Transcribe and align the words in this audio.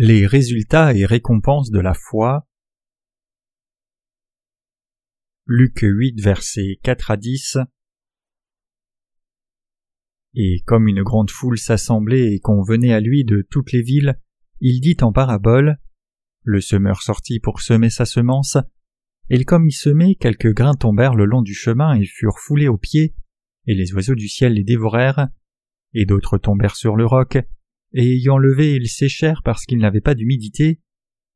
Les 0.00 0.28
résultats 0.28 0.94
et 0.94 1.04
récompenses 1.04 1.72
de 1.72 1.80
la 1.80 1.92
foi. 1.92 2.46
Luc 5.44 5.80
8 5.82 6.20
versets 6.20 6.78
4 6.84 7.10
à 7.10 7.16
10 7.16 7.58
Et 10.34 10.62
comme 10.66 10.86
une 10.86 11.02
grande 11.02 11.32
foule 11.32 11.58
s'assemblait 11.58 12.32
et 12.32 12.38
qu'on 12.38 12.62
venait 12.62 12.92
à 12.92 13.00
lui 13.00 13.24
de 13.24 13.44
toutes 13.50 13.72
les 13.72 13.82
villes, 13.82 14.20
il 14.60 14.80
dit 14.80 14.96
en 15.00 15.12
parabole 15.12 15.78
Le 16.44 16.60
semeur 16.60 17.02
sortit 17.02 17.40
pour 17.40 17.60
semer 17.60 17.90
sa 17.90 18.04
semence, 18.04 18.56
et 19.30 19.44
comme 19.44 19.66
il 19.66 19.72
semait, 19.72 20.14
quelques 20.14 20.54
grains 20.54 20.76
tombèrent 20.76 21.16
le 21.16 21.24
long 21.24 21.42
du 21.42 21.54
chemin 21.54 21.94
et 21.94 22.04
furent 22.04 22.38
foulés 22.38 22.68
aux 22.68 22.78
pieds, 22.78 23.16
et 23.66 23.74
les 23.74 23.92
oiseaux 23.94 24.14
du 24.14 24.28
ciel 24.28 24.52
les 24.52 24.62
dévorèrent, 24.62 25.26
et 25.92 26.06
d'autres 26.06 26.38
tombèrent 26.38 26.76
sur 26.76 26.94
le 26.94 27.04
roc, 27.04 27.38
et 27.92 28.14
ayant 28.14 28.38
levé 28.38 28.74
ils 28.74 28.88
séchèrent 28.88 29.42
parce 29.44 29.64
qu'ils 29.64 29.78
n'avaient 29.78 30.00
pas 30.00 30.14
d'humidité, 30.14 30.80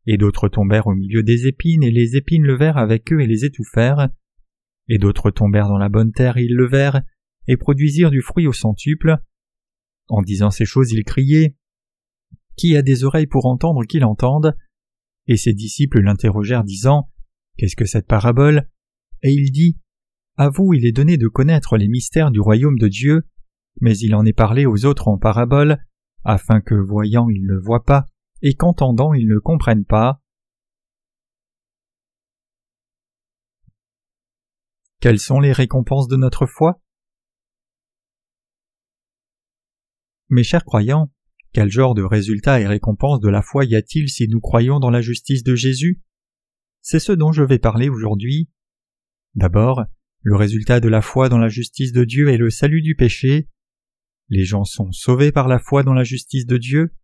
et 0.06 0.16
d'autres 0.16 0.48
tombèrent 0.48 0.86
au 0.86 0.94
milieu 0.94 1.22
des 1.22 1.46
épines, 1.46 1.82
et 1.82 1.90
les 1.90 2.16
épines 2.16 2.44
levèrent 2.44 2.78
avec 2.78 3.12
eux 3.12 3.20
et 3.20 3.26
les 3.26 3.44
étouffèrent, 3.44 4.08
et 4.88 4.98
d'autres 4.98 5.30
tombèrent 5.30 5.68
dans 5.68 5.78
la 5.78 5.88
bonne 5.88 6.12
terre, 6.12 6.36
et 6.36 6.44
ils 6.44 6.54
levèrent, 6.54 7.02
et 7.46 7.56
produisirent 7.56 8.10
du 8.10 8.20
fruit 8.20 8.46
au 8.46 8.52
centuple. 8.52 9.16
En 10.08 10.22
disant 10.22 10.50
ces 10.50 10.64
choses, 10.64 10.92
il 10.92 11.04
criait 11.04 11.56
Qui 12.56 12.76
a 12.76 12.82
des 12.82 13.04
oreilles 13.04 13.26
pour 13.26 13.46
entendre 13.46 13.84
qu'il 13.84 14.04
entende? 14.04 14.56
Et 15.28 15.36
ses 15.36 15.52
disciples 15.52 16.00
l'interrogèrent, 16.00 16.64
disant 16.64 17.10
Qu'est-ce 17.56 17.76
que 17.76 17.84
cette 17.84 18.06
parabole? 18.06 18.68
Et 19.22 19.32
il 19.32 19.52
dit 19.52 19.78
À 20.36 20.48
vous 20.48 20.74
il 20.74 20.84
est 20.84 20.92
donné 20.92 21.16
de 21.16 21.28
connaître 21.28 21.76
les 21.76 21.88
mystères 21.88 22.30
du 22.30 22.40
royaume 22.40 22.78
de 22.78 22.88
Dieu, 22.88 23.22
mais 23.80 23.96
il 23.98 24.14
en 24.14 24.24
est 24.24 24.32
parlé 24.32 24.66
aux 24.66 24.84
autres 24.84 25.08
en 25.08 25.18
parabole, 25.18 25.78
afin 26.24 26.60
que 26.60 26.74
voyant 26.74 27.28
ils 27.28 27.44
ne 27.44 27.56
voient 27.56 27.84
pas, 27.84 28.06
et 28.42 28.54
qu'entendant 28.54 29.14
ils 29.14 29.28
ne 29.28 29.38
comprennent 29.38 29.84
pas. 29.84 30.20
Quelles 35.00 35.18
sont 35.18 35.40
les 35.40 35.52
récompenses 35.52 36.08
de 36.08 36.16
notre 36.16 36.46
foi? 36.46 36.80
Mes 40.28 40.44
chers 40.44 40.64
croyants, 40.64 41.12
quel 41.52 41.70
genre 41.70 41.94
de 41.94 42.02
résultats 42.02 42.60
et 42.60 42.66
récompenses 42.66 43.20
de 43.20 43.28
la 43.28 43.42
foi 43.42 43.64
y 43.64 43.74
a-t-il 43.74 44.08
si 44.08 44.26
nous 44.28 44.40
croyons 44.40 44.80
dans 44.80 44.90
la 44.90 45.02
justice 45.02 45.42
de 45.42 45.54
Jésus? 45.54 46.00
C'est 46.80 47.00
ce 47.00 47.12
dont 47.12 47.32
je 47.32 47.42
vais 47.42 47.58
parler 47.58 47.88
aujourd'hui. 47.88 48.48
D'abord, 49.34 49.84
le 50.22 50.36
résultat 50.36 50.80
de 50.80 50.88
la 50.88 51.02
foi 51.02 51.28
dans 51.28 51.38
la 51.38 51.48
justice 51.48 51.92
de 51.92 52.04
Dieu 52.04 52.28
est 52.28 52.38
le 52.38 52.48
salut 52.48 52.80
du 52.80 52.94
péché. 52.94 53.48
Les 54.32 54.46
gens 54.46 54.64
sont 54.64 54.92
sauvés 54.92 55.30
par 55.30 55.46
la 55.46 55.58
foi 55.58 55.82
dans 55.82 55.92
la 55.92 56.04
justice 56.04 56.46
de 56.46 56.56
Dieu. 56.56 56.94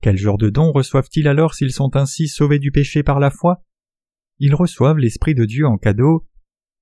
Quel 0.00 0.16
genre 0.16 0.38
de 0.38 0.48
dons 0.48 0.70
reçoivent-ils 0.70 1.26
alors 1.26 1.54
s'ils 1.54 1.72
sont 1.72 1.96
ainsi 1.96 2.28
sauvés 2.28 2.60
du 2.60 2.70
péché 2.70 3.02
par 3.02 3.18
la 3.18 3.32
foi? 3.32 3.64
Ils 4.38 4.54
reçoivent 4.54 4.98
l'Esprit 4.98 5.34
de 5.34 5.44
Dieu 5.44 5.66
en 5.66 5.76
cadeau, 5.76 6.24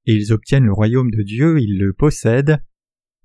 et 0.04 0.12
ils 0.12 0.34
obtiennent 0.34 0.66
le 0.66 0.74
royaume 0.74 1.10
de 1.10 1.22
Dieu, 1.22 1.58
ils 1.62 1.78
le 1.78 1.94
possèdent. 1.94 2.62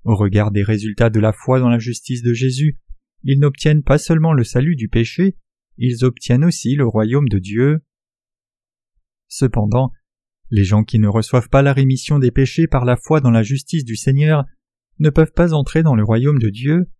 Au 0.04 0.16
regard 0.16 0.50
des 0.50 0.62
résultats 0.62 1.10
de 1.10 1.20
la 1.20 1.34
foi 1.34 1.60
dans 1.60 1.68
la 1.68 1.78
justice 1.78 2.22
de 2.22 2.32
Jésus, 2.32 2.78
ils 3.22 3.38
n'obtiennent 3.38 3.82
pas 3.82 3.98
seulement 3.98 4.32
le 4.32 4.42
salut 4.42 4.76
du 4.76 4.88
péché, 4.88 5.36
ils 5.76 6.06
obtiennent 6.06 6.46
aussi 6.46 6.74
le 6.74 6.86
royaume 6.86 7.28
de 7.28 7.38
Dieu. 7.38 7.80
Cependant, 9.28 9.92
les 10.48 10.64
gens 10.64 10.84
qui 10.84 10.98
ne 11.00 11.08
reçoivent 11.08 11.50
pas 11.50 11.60
la 11.60 11.74
rémission 11.74 12.18
des 12.18 12.30
péchés 12.30 12.66
par 12.66 12.86
la 12.86 12.96
foi 12.96 13.20
dans 13.20 13.30
la 13.30 13.42
justice 13.42 13.84
du 13.84 13.96
Seigneur 13.96 14.46
ne 14.98 15.10
peuvent 15.10 15.32
pas 15.32 15.52
entrer 15.52 15.82
dans 15.82 15.94
le 15.94 16.04
royaume 16.04 16.38
de 16.38 16.48
Dieu. 16.48 16.90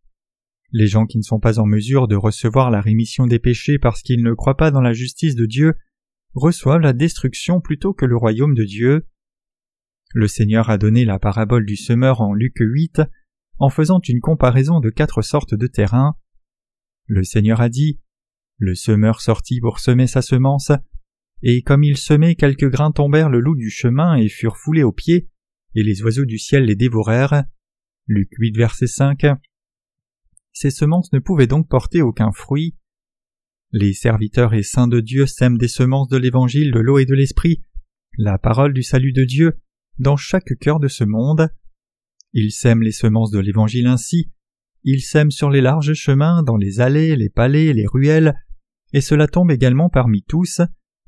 Les 0.72 0.86
gens 0.86 1.06
qui 1.06 1.18
ne 1.18 1.22
sont 1.22 1.40
pas 1.40 1.58
en 1.58 1.66
mesure 1.66 2.08
de 2.08 2.16
recevoir 2.16 2.70
la 2.70 2.80
rémission 2.80 3.26
des 3.26 3.38
péchés 3.38 3.78
parce 3.78 4.02
qu'ils 4.02 4.22
ne 4.22 4.34
croient 4.34 4.56
pas 4.56 4.70
dans 4.70 4.80
la 4.80 4.92
justice 4.92 5.36
de 5.36 5.46
Dieu 5.46 5.74
reçoivent 6.34 6.80
la 6.80 6.92
destruction 6.92 7.60
plutôt 7.60 7.94
que 7.94 8.04
le 8.04 8.16
royaume 8.16 8.54
de 8.54 8.64
Dieu. 8.64 9.06
Le 10.14 10.28
Seigneur 10.28 10.70
a 10.70 10.78
donné 10.78 11.04
la 11.04 11.18
parabole 11.18 11.64
du 11.64 11.76
semeur 11.76 12.20
en 12.20 12.34
Luc 12.34 12.56
8 12.58 13.02
en 13.58 13.70
faisant 13.70 14.00
une 14.00 14.20
comparaison 14.20 14.80
de 14.80 14.90
quatre 14.90 15.22
sortes 15.22 15.54
de 15.54 15.66
terrains. 15.66 16.16
Le 17.06 17.24
Seigneur 17.24 17.60
a 17.60 17.68
dit 17.68 18.00
Le 18.58 18.74
semeur 18.74 19.20
sortit 19.20 19.60
pour 19.60 19.78
semer 19.78 20.06
sa 20.06 20.22
semence, 20.22 20.72
et 21.42 21.62
comme 21.62 21.84
il 21.84 21.96
semait, 21.96 22.34
quelques 22.34 22.70
grains 22.70 22.92
tombèrent 22.92 23.30
le 23.30 23.40
loup 23.40 23.56
du 23.56 23.70
chemin 23.70 24.16
et 24.16 24.28
furent 24.28 24.56
foulés 24.56 24.82
aux 24.82 24.92
pieds, 24.92 25.28
et 25.74 25.82
les 25.82 26.02
oiseaux 26.02 26.24
du 26.24 26.38
ciel 26.38 26.64
les 26.64 26.76
dévorèrent. 26.76 27.44
Luc 28.08 28.28
8 28.38 28.56
verset 28.56 28.86
5. 28.86 29.26
Ces 30.52 30.70
semences 30.70 31.12
ne 31.12 31.18
pouvaient 31.18 31.48
donc 31.48 31.68
porter 31.68 32.02
aucun 32.02 32.30
fruit. 32.30 32.76
Les 33.72 33.94
serviteurs 33.94 34.54
et 34.54 34.62
saints 34.62 34.86
de 34.86 35.00
Dieu 35.00 35.26
sèment 35.26 35.58
des 35.58 35.66
semences 35.66 36.08
de 36.08 36.16
l'évangile 36.16 36.70
de 36.70 36.78
l'eau 36.78 36.98
et 36.98 37.04
de 37.04 37.14
l'esprit, 37.14 37.62
la 38.16 38.38
parole 38.38 38.72
du 38.72 38.84
salut 38.84 39.12
de 39.12 39.24
Dieu, 39.24 39.58
dans 39.98 40.16
chaque 40.16 40.56
cœur 40.60 40.78
de 40.78 40.86
ce 40.86 41.02
monde. 41.02 41.48
Ils 42.32 42.52
sèment 42.52 42.82
les 42.82 42.92
semences 42.92 43.32
de 43.32 43.40
l'évangile 43.40 43.88
ainsi, 43.88 44.30
ils 44.84 45.02
sèment 45.02 45.32
sur 45.32 45.50
les 45.50 45.60
larges 45.60 45.94
chemins, 45.94 46.44
dans 46.44 46.56
les 46.56 46.78
allées, 46.78 47.16
les 47.16 47.28
palais, 47.28 47.72
les 47.72 47.86
ruelles, 47.86 48.34
et 48.92 49.00
cela 49.00 49.26
tombe 49.26 49.50
également 49.50 49.90
parmi 49.90 50.22
tous, 50.22 50.60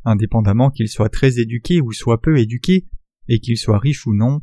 indépendamment 0.05 0.71
qu'ils 0.71 0.89
soient 0.89 1.11
très 1.11 1.39
éduqués 1.39 1.81
ou 1.81 1.93
soient 1.93 2.21
peu 2.21 2.39
éduqués, 2.39 2.89
et 3.29 3.39
qu'ils 3.39 3.57
soient 3.57 3.79
riches 3.79 4.05
ou 4.05 4.15
non. 4.15 4.41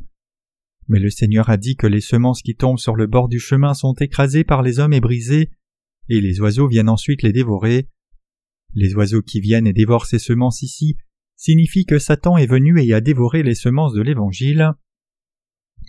Mais 0.88 1.00
le 1.00 1.10
Seigneur 1.10 1.50
a 1.50 1.56
dit 1.56 1.76
que 1.76 1.86
les 1.86 2.00
semences 2.00 2.42
qui 2.42 2.54
tombent 2.54 2.78
sur 2.78 2.94
le 2.94 3.06
bord 3.06 3.28
du 3.28 3.40
chemin 3.40 3.74
sont 3.74 3.94
écrasées 3.94 4.44
par 4.44 4.62
les 4.62 4.78
hommes 4.78 4.92
et 4.92 5.00
brisées, 5.00 5.50
et 6.08 6.20
les 6.20 6.40
oiseaux 6.40 6.68
viennent 6.68 6.88
ensuite 6.88 7.22
les 7.22 7.32
dévorer. 7.32 7.88
Les 8.74 8.94
oiseaux 8.94 9.22
qui 9.22 9.40
viennent 9.40 9.66
et 9.66 9.72
dévorent 9.72 10.06
ces 10.06 10.18
semences 10.18 10.62
ici 10.62 10.96
signifient 11.36 11.86
que 11.86 11.98
Satan 11.98 12.36
est 12.36 12.46
venu 12.46 12.80
et 12.80 12.94
a 12.94 13.00
dévoré 13.00 13.42
les 13.42 13.54
semences 13.54 13.92
de 13.92 14.02
l'Évangile. 14.02 14.72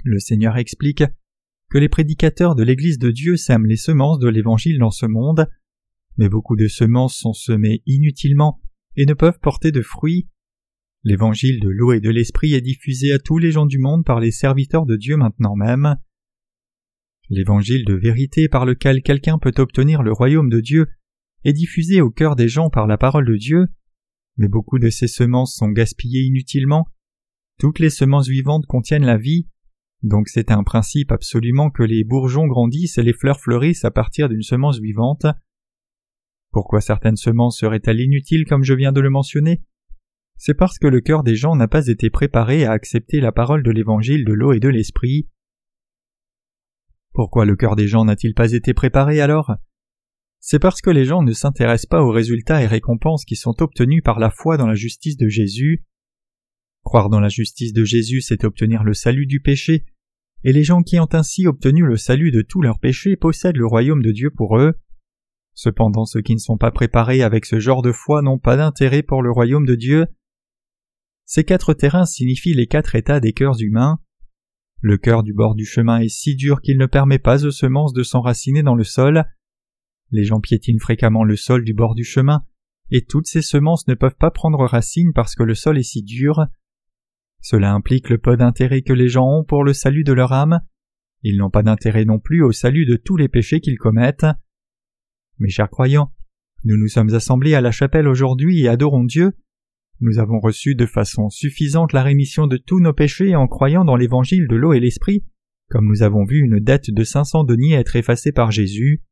Le 0.03 0.19
Seigneur 0.19 0.57
explique 0.57 1.03
que 1.69 1.77
les 1.77 1.89
prédicateurs 1.89 2.55
de 2.55 2.63
l'Église 2.63 2.99
de 2.99 3.11
Dieu 3.11 3.37
sèment 3.37 3.65
les 3.65 3.77
semences 3.77 4.19
de 4.19 4.29
l'Évangile 4.29 4.79
dans 4.79 4.91
ce 4.91 5.05
monde, 5.05 5.49
mais 6.17 6.29
beaucoup 6.29 6.55
de 6.55 6.67
semences 6.67 7.15
sont 7.15 7.33
semées 7.33 7.83
inutilement 7.85 8.59
et 8.95 9.05
ne 9.05 9.13
peuvent 9.13 9.39
porter 9.39 9.71
de 9.71 9.81
fruits. 9.81 10.27
L'évangile 11.03 11.59
de 11.59 11.69
l'eau 11.69 11.93
et 11.93 11.99
de 11.99 12.09
l'esprit 12.09 12.53
est 12.53 12.61
diffusé 12.61 13.13
à 13.13 13.19
tous 13.19 13.37
les 13.37 13.51
gens 13.51 13.65
du 13.65 13.79
monde 13.79 14.03
par 14.03 14.19
les 14.19 14.31
serviteurs 14.31 14.85
de 14.85 14.95
Dieu 14.95 15.15
maintenant 15.15 15.55
même. 15.55 15.95
L'évangile 17.29 17.85
de 17.85 17.93
vérité 17.93 18.47
par 18.47 18.65
lequel 18.65 19.01
quelqu'un 19.01 19.37
peut 19.37 19.53
obtenir 19.57 20.01
le 20.01 20.13
royaume 20.13 20.49
de 20.49 20.61
Dieu 20.61 20.87
est 21.43 21.53
diffusé 21.53 22.01
au 22.01 22.09
cœur 22.09 22.35
des 22.35 22.47
gens 22.47 22.69
par 22.69 22.87
la 22.87 22.97
parole 22.97 23.25
de 23.25 23.35
Dieu, 23.35 23.67
mais 24.37 24.47
beaucoup 24.47 24.79
de 24.79 24.89
ces 24.89 25.07
semences 25.07 25.55
sont 25.55 25.69
gaspillées 25.69 26.23
inutilement. 26.23 26.87
Toutes 27.59 27.79
les 27.79 27.89
semences 27.89 28.27
vivantes 28.27 28.65
contiennent 28.65 29.05
la 29.05 29.17
vie, 29.17 29.47
donc 30.03 30.29
c'est 30.29 30.51
un 30.51 30.63
principe 30.63 31.11
absolument 31.11 31.69
que 31.69 31.83
les 31.83 32.03
bourgeons 32.03 32.47
grandissent 32.47 32.97
et 32.97 33.03
les 33.03 33.13
fleurs 33.13 33.39
fleurissent 33.39 33.85
à 33.85 33.91
partir 33.91 34.29
d'une 34.29 34.43
semence 34.43 34.79
vivante. 34.79 35.25
Pourquoi 36.51 36.81
certaines 36.81 37.17
semences 37.17 37.59
seraient-elles 37.59 37.99
inutiles 37.99 38.45
comme 38.45 38.63
je 38.63 38.73
viens 38.73 38.91
de 38.91 39.01
le 39.01 39.09
mentionner? 39.09 39.61
C'est 40.37 40.53
parce 40.53 40.77
que 40.77 40.87
le 40.87 41.01
cœur 41.01 41.23
des 41.23 41.35
gens 41.35 41.55
n'a 41.55 41.67
pas 41.67 41.87
été 41.87 42.09
préparé 42.09 42.65
à 42.65 42.71
accepter 42.71 43.19
la 43.19 43.31
parole 43.31 43.63
de 43.63 43.71
l'évangile 43.71 44.23
de 44.23 44.33
l'eau 44.33 44.53
et 44.53 44.59
de 44.59 44.69
l'esprit. 44.69 45.27
Pourquoi 47.13 47.45
le 47.45 47.55
cœur 47.55 47.75
des 47.75 47.87
gens 47.87 48.05
n'a-t-il 48.05 48.33
pas 48.33 48.51
été 48.51 48.73
préparé 48.73 49.19
alors? 49.21 49.55
C'est 50.39 50.59
parce 50.59 50.81
que 50.81 50.91
les 50.91 51.05
gens 51.05 51.23
ne 51.23 51.33
s'intéressent 51.33 51.89
pas 51.89 52.03
aux 52.03 52.11
résultats 52.11 52.61
et 52.61 52.67
récompenses 52.67 53.25
qui 53.25 53.35
sont 53.35 53.61
obtenus 53.61 54.03
par 54.03 54.19
la 54.19 54.29
foi 54.29 54.57
dans 54.57 54.67
la 54.67 54.75
justice 54.75 55.17
de 55.17 55.27
Jésus. 55.27 55.83
Croire 56.83 57.09
dans 57.09 57.19
la 57.19 57.29
justice 57.29 57.73
de 57.73 57.83
Jésus, 57.83 58.21
c'est 58.21 58.43
obtenir 58.43 58.83
le 58.83 58.93
salut 58.93 59.25
du 59.25 59.41
péché, 59.41 59.85
et 60.43 60.53
les 60.53 60.63
gens 60.63 60.83
qui 60.83 60.99
ont 60.99 61.09
ainsi 61.11 61.47
obtenu 61.47 61.83
le 61.83 61.97
salut 61.97 62.31
de 62.31 62.43
tous 62.43 62.61
leurs 62.61 62.79
péchés 62.79 63.17
possèdent 63.17 63.57
le 63.57 63.65
royaume 63.65 64.03
de 64.03 64.11
Dieu 64.11 64.29
pour 64.29 64.59
eux. 64.59 64.75
Cependant 65.53 66.05
ceux 66.05 66.21
qui 66.21 66.33
ne 66.35 66.39
sont 66.39 66.57
pas 66.57 66.71
préparés 66.71 67.23
avec 67.23 67.45
ce 67.45 67.59
genre 67.59 67.81
de 67.81 67.91
foi 67.91 68.21
n'ont 68.21 68.37
pas 68.37 68.57
d'intérêt 68.57 69.01
pour 69.01 69.23
le 69.23 69.31
royaume 69.31 69.65
de 69.65 69.73
Dieu, 69.73 70.05
ces 71.27 71.43
quatre 71.43 71.73
terrains 71.73 72.05
signifient 72.05 72.53
les 72.53 72.67
quatre 72.67 72.95
états 72.95 73.19
des 73.19 73.33
cœurs 73.33 73.59
humains. 73.59 73.99
Le 74.79 74.97
cœur 74.97 75.23
du 75.23 75.33
bord 75.33 75.55
du 75.55 75.65
chemin 75.65 75.99
est 75.99 76.07
si 76.07 76.37
dur 76.37 76.61
qu'il 76.61 76.77
ne 76.77 76.85
permet 76.85 77.19
pas 77.19 77.45
aux 77.45 77.51
semences 77.51 77.91
de 77.91 78.01
s'enraciner 78.01 78.63
dans 78.63 78.75
le 78.75 78.85
sol. 78.85 79.25
Les 80.09 80.23
gens 80.23 80.39
piétinent 80.39 80.79
fréquemment 80.79 81.25
le 81.25 81.35
sol 81.35 81.65
du 81.65 81.73
bord 81.73 81.95
du 81.95 82.05
chemin, 82.05 82.45
et 82.91 83.03
toutes 83.03 83.27
ces 83.27 83.41
semences 83.41 83.89
ne 83.89 83.93
peuvent 83.93 84.15
pas 84.15 84.31
prendre 84.31 84.65
racine 84.65 85.11
parce 85.13 85.35
que 85.35 85.43
le 85.43 85.53
sol 85.53 85.77
est 85.77 85.83
si 85.83 86.01
dur. 86.01 86.45
Cela 87.41 87.73
implique 87.73 88.09
le 88.09 88.19
peu 88.19 88.37
d'intérêt 88.37 88.81
que 88.81 88.93
les 88.93 89.09
gens 89.09 89.27
ont 89.27 89.43
pour 89.43 89.65
le 89.65 89.73
salut 89.73 90.05
de 90.05 90.13
leur 90.13 90.31
âme. 90.31 90.61
Ils 91.23 91.37
n'ont 91.37 91.49
pas 91.49 91.63
d'intérêt 91.63 92.05
non 92.05 92.19
plus 92.19 92.41
au 92.41 92.53
salut 92.53 92.85
de 92.85 92.95
tous 92.95 93.17
les 93.17 93.27
péchés 93.27 93.59
qu'ils 93.59 93.77
commettent. 93.77 94.25
Mes 95.39 95.49
chers 95.49 95.69
croyants, 95.69 96.13
nous 96.63 96.77
nous 96.77 96.87
sommes 96.87 97.13
assemblés 97.13 97.53
à 97.53 97.59
la 97.59 97.71
chapelle 97.71 98.07
aujourd'hui 98.07 98.61
et 98.61 98.69
adorons 98.69 99.03
Dieu, 99.03 99.33
nous 99.99 100.19
avons 100.19 100.39
reçu 100.39 100.75
de 100.75 100.85
façon 100.85 101.29
suffisante 101.29 101.93
la 101.93 102.03
rémission 102.03 102.47
de 102.47 102.57
tous 102.57 102.79
nos 102.79 102.93
péchés 102.93 103.35
en 103.35 103.47
croyant 103.47 103.85
dans 103.85 103.95
l'évangile 103.95 104.47
de 104.47 104.55
l'eau 104.55 104.73
et 104.73 104.79
l'esprit, 104.79 105.25
comme 105.69 105.87
nous 105.87 106.03
avons 106.03 106.23
vu 106.23 106.39
une 106.39 106.59
dette 106.59 106.91
de 106.91 107.03
cinq 107.03 107.25
cents 107.25 107.43
deniers 107.43 107.73
être 107.73 107.95
effacée 107.95 108.31
par 108.31 108.51
Jésus. 108.51 109.03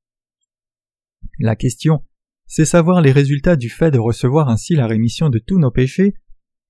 La 1.39 1.55
question 1.55 2.01
c'est 2.47 2.65
savoir 2.65 3.01
les 3.01 3.11
résultats 3.11 3.55
du 3.55 3.69
fait 3.69 3.91
de 3.91 3.99
recevoir 3.99 4.49
ainsi 4.49 4.75
la 4.75 4.87
rémission 4.87 5.29
de 5.29 5.39
tous 5.39 5.57
nos 5.57 5.71
péchés, 5.71 6.13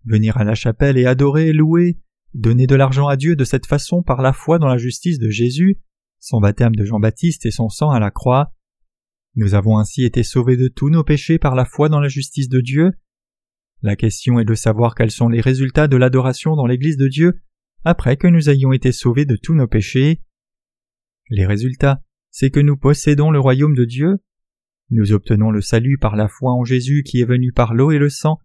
venir 0.05 0.37
à 0.37 0.43
la 0.43 0.55
chapelle 0.55 0.97
et 0.97 1.05
adorer, 1.05 1.51
louer, 1.51 1.99
donner 2.33 2.65
de 2.67 2.75
l'argent 2.75 3.07
à 3.07 3.17
Dieu 3.17 3.35
de 3.35 3.43
cette 3.43 3.65
façon 3.65 4.01
par 4.01 4.21
la 4.21 4.33
foi 4.33 4.57
dans 4.57 4.67
la 4.67 4.77
justice 4.77 5.19
de 5.19 5.29
Jésus, 5.29 5.79
son 6.19 6.39
baptême 6.39 6.75
de 6.75 6.85
Jean-Baptiste 6.85 7.45
et 7.45 7.51
son 7.51 7.69
sang 7.69 7.89
à 7.89 7.99
la 7.99 8.11
croix. 8.11 8.53
Nous 9.35 9.53
avons 9.53 9.77
ainsi 9.77 10.05
été 10.05 10.23
sauvés 10.23 10.55
de 10.55 10.69
tous 10.69 10.89
nos 10.89 11.03
péchés 11.03 11.39
par 11.39 11.55
la 11.55 11.65
foi 11.65 11.89
dans 11.89 11.99
la 11.99 12.07
justice 12.07 12.47
de 12.47 12.61
Dieu. 12.61 12.93
La 13.81 13.95
question 13.95 14.39
est 14.39 14.45
de 14.45 14.55
savoir 14.55 14.95
quels 14.95 15.11
sont 15.11 15.29
les 15.29 15.41
résultats 15.41 15.87
de 15.87 15.97
l'adoration 15.97 16.55
dans 16.55 16.65
l'Église 16.65 16.97
de 16.97 17.07
Dieu 17.07 17.41
après 17.83 18.17
que 18.17 18.27
nous 18.27 18.49
ayons 18.49 18.73
été 18.73 18.91
sauvés 18.91 19.25
de 19.25 19.35
tous 19.35 19.53
nos 19.53 19.67
péchés. 19.67 20.21
Les 21.29 21.45
résultats, 21.45 22.01
c'est 22.31 22.49
que 22.49 22.59
nous 22.59 22.77
possédons 22.77 23.31
le 23.31 23.39
royaume 23.39 23.75
de 23.75 23.85
Dieu, 23.85 24.17
nous 24.91 25.13
obtenons 25.13 25.49
le 25.49 25.61
salut 25.61 25.97
par 25.97 26.15
la 26.15 26.27
foi 26.27 26.51
en 26.51 26.63
Jésus 26.63 27.03
qui 27.03 27.19
est 27.19 27.25
venu 27.25 27.51
par 27.51 27.73
l'eau 27.73 27.91
et 27.91 27.97
le 27.97 28.09
sang, 28.09 28.39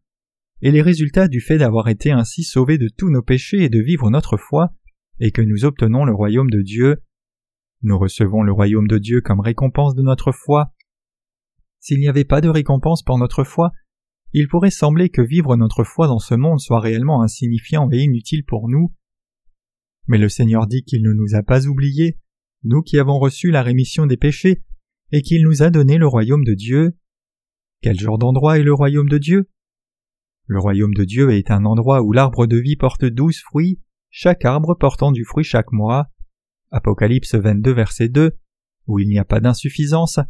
et 0.63 0.71
les 0.71 0.81
résultats 0.81 1.29
du 1.29 1.41
fait 1.41 1.59
d'avoir 1.59 1.89
été 1.89 2.11
ainsi 2.11 2.45
sauvés 2.45 2.79
de 2.79 2.89
tous 2.89 3.11
nos 3.11 3.23
péchés 3.23 3.65
et 3.65 3.69
de 3.69 3.81
vivre 3.81 4.11
notre 4.11 4.37
foi, 4.37 4.75
et 5.21 5.33
que 5.33 5.43
nous 5.43 5.65
obtenons 5.65 6.05
le 6.05 6.15
royaume 6.15 6.51
de 6.51 6.63
Dieu. 6.63 7.03
Nous 7.83 7.99
recevons 7.99 8.43
le 8.43 8.53
royaume 8.53 8.89
de 8.89 8.99
Dieu 8.99 9.21
comme 9.21 9.41
récompense 9.41 9.95
de 9.95 10.03
notre 10.03 10.33
foi. 10.33 10.73
S'il 11.79 12.01
n'y 12.01 12.09
avait 12.09 12.25
pas 12.25 12.41
de 12.41 12.49
récompense 12.49 13.03
pour 13.03 13.19
notre 13.19 13.45
foi, 13.45 13.73
il 14.33 14.49
pourrait 14.49 14.71
sembler 14.71 15.09
que 15.09 15.23
vivre 15.23 15.57
notre 15.57 15.85
foi 15.85 16.07
dans 16.07 16.19
ce 16.19 16.35
monde 16.35 16.61
soit 16.61 16.81
réellement 16.81 17.23
insignifiant 17.23 17.89
et 17.91 18.03
inutile 18.03 18.45
pour 18.45 18.69
nous. 18.69 18.95
Mais 20.07 20.19
le 20.19 20.29
Seigneur 20.29 20.67
dit 20.67 20.83
qu'il 20.85 21.03
ne 21.03 21.13
nous 21.13 21.35
a 21.35 21.43
pas 21.43 21.67
oubliés, 21.67 22.19
nous 22.63 22.83
qui 22.83 22.99
avons 22.99 23.19
reçu 23.19 23.51
la 23.51 23.63
rémission 23.63 24.07
des 24.07 24.17
péchés, 24.17 24.63
et 25.13 25.23
qu'il 25.23 25.43
nous 25.43 25.63
a 25.63 25.71
donné 25.71 25.99
le 25.99 26.07
royaume 26.07 26.45
de 26.45 26.55
Dieu. 26.55 26.97
Quel 27.83 27.99
genre 27.99 28.19
d'endroit 28.19 28.59
est 28.59 28.63
le 28.63 28.75
royaume 28.75 29.09
de 29.09 29.19
Dieu? 29.19 29.51
Le 30.47 30.59
royaume 30.59 30.95
de 30.95 31.05
Dieu 31.05 31.31
est 31.31 31.51
un 31.51 31.65
endroit 31.65 32.03
où 32.03 32.13
l'arbre 32.13 32.47
de 32.47 32.57
vie 32.57 32.77
porte 32.77 33.05
douze 33.05 33.39
fruits, 33.39 33.81
chaque 34.11 34.45
arbre 34.45 34.75
portant 34.75 35.13
du 35.13 35.25
fruit 35.25 35.45
chaque 35.45 35.73
mois. 35.73 36.09
Apocalypse 36.71 37.35
22 37.35 37.73
verset 37.73 38.09
2, 38.09 38.37
où 38.87 38.99
il 38.99 39.09
n'y 39.09 39.19
a 39.19 39.25
pas 39.25 39.41
d'insuffisance, 39.41 40.21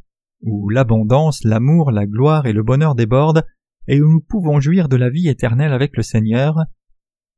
où 0.42 0.68
l'abondance, 0.70 1.44
l'amour, 1.44 1.90
la 1.90 2.06
gloire 2.06 2.46
et 2.46 2.52
le 2.52 2.62
bonheur 2.62 2.94
débordent, 2.94 3.44
et 3.90 4.00
où 4.00 4.08
nous 4.08 4.20
pouvons 4.20 4.60
jouir 4.60 4.88
de 4.88 4.94
la 4.94 5.10
vie 5.10 5.28
éternelle 5.28 5.72
avec 5.72 5.96
le 5.96 6.04
Seigneur. 6.04 6.54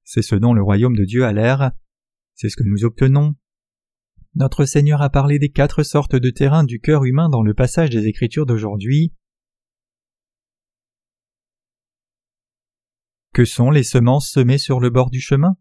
C'est 0.04 0.20
ce 0.20 0.34
dont 0.34 0.52
le 0.52 0.62
royaume 0.62 0.94
de 0.94 1.06
Dieu 1.06 1.24
a 1.24 1.32
l'air. 1.32 1.72
C'est 2.34 2.50
ce 2.50 2.56
que 2.56 2.62
nous 2.62 2.84
obtenons. 2.84 3.34
Notre 4.34 4.66
Seigneur 4.66 5.00
a 5.00 5.08
parlé 5.08 5.38
des 5.38 5.48
quatre 5.48 5.82
sortes 5.82 6.14
de 6.14 6.28
terrains 6.28 6.64
du 6.64 6.78
cœur 6.78 7.04
humain 7.04 7.30
dans 7.30 7.42
le 7.42 7.54
passage 7.54 7.88
des 7.88 8.06
Écritures 8.06 8.44
d'aujourd'hui. 8.44 9.14
Que 13.32 13.46
sont 13.46 13.70
les 13.70 13.82
semences 13.82 14.30
semées 14.30 14.58
sur 14.58 14.78
le 14.78 14.90
bord 14.90 15.08
du 15.08 15.22
chemin? 15.22 15.56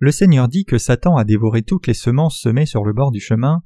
Le 0.00 0.12
Seigneur 0.12 0.48
dit 0.48 0.66
que 0.66 0.76
Satan 0.76 1.16
a 1.16 1.24
dévoré 1.24 1.62
toutes 1.62 1.86
les 1.86 1.94
semences 1.94 2.38
semées 2.38 2.66
sur 2.66 2.84
le 2.84 2.92
bord 2.92 3.10
du 3.10 3.20
chemin. 3.20 3.62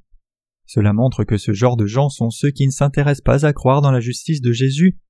Cela 0.67 0.93
montre 0.93 1.25
que 1.25 1.37
ce 1.37 1.53
genre 1.53 1.77
de 1.77 1.87
gens 1.87 2.11
sont 2.11 2.31
ceux 2.31 2.53
qui 2.53 2.67
ne 2.67 2.73
s'intéressent 2.73 3.25
pas 3.25 3.45
à 3.45 3.53
croire 3.53 3.83
dans 3.83 3.91
la 3.91 3.99
justice 3.99 4.41
de 4.41 4.53
Jésus 4.53 5.01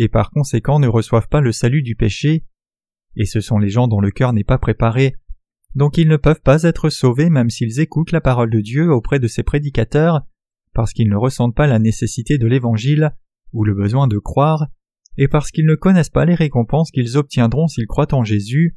et 0.00 0.08
par 0.08 0.30
conséquent 0.30 0.80
ne 0.80 0.88
reçoivent 0.88 1.28
pas 1.28 1.40
le 1.40 1.52
salut 1.52 1.82
du 1.82 1.94
péché, 1.94 2.44
et 3.16 3.26
ce 3.26 3.40
sont 3.40 3.58
les 3.58 3.70
gens 3.70 3.86
dont 3.86 4.00
le 4.00 4.10
cœur 4.10 4.32
n'est 4.32 4.44
pas 4.44 4.58
préparé 4.58 5.14
donc 5.74 5.98
ils 5.98 6.08
ne 6.08 6.16
peuvent 6.16 6.42
pas 6.42 6.64
être 6.64 6.88
sauvés 6.88 7.30
même 7.30 7.50
s'ils 7.50 7.80
écoutent 7.80 8.12
la 8.12 8.20
parole 8.20 8.50
de 8.50 8.60
Dieu 8.60 8.92
auprès 8.92 9.20
de 9.20 9.28
ses 9.28 9.42
prédicateurs, 9.42 10.22
parce 10.74 10.92
qu'ils 10.92 11.08
ne 11.08 11.16
ressentent 11.16 11.54
pas 11.54 11.66
la 11.66 11.78
nécessité 11.78 12.38
de 12.38 12.46
l'Évangile 12.46 13.14
ou 13.52 13.64
le 13.64 13.74
besoin 13.74 14.08
de 14.08 14.18
croire, 14.18 14.66
et 15.16 15.28
parce 15.28 15.50
qu'ils 15.50 15.66
ne 15.66 15.74
connaissent 15.74 16.10
pas 16.10 16.24
les 16.24 16.34
récompenses 16.34 16.90
qu'ils 16.90 17.16
obtiendront 17.16 17.68
s'ils 17.68 17.86
croient 17.86 18.14
en 18.14 18.24
Jésus. 18.24 18.76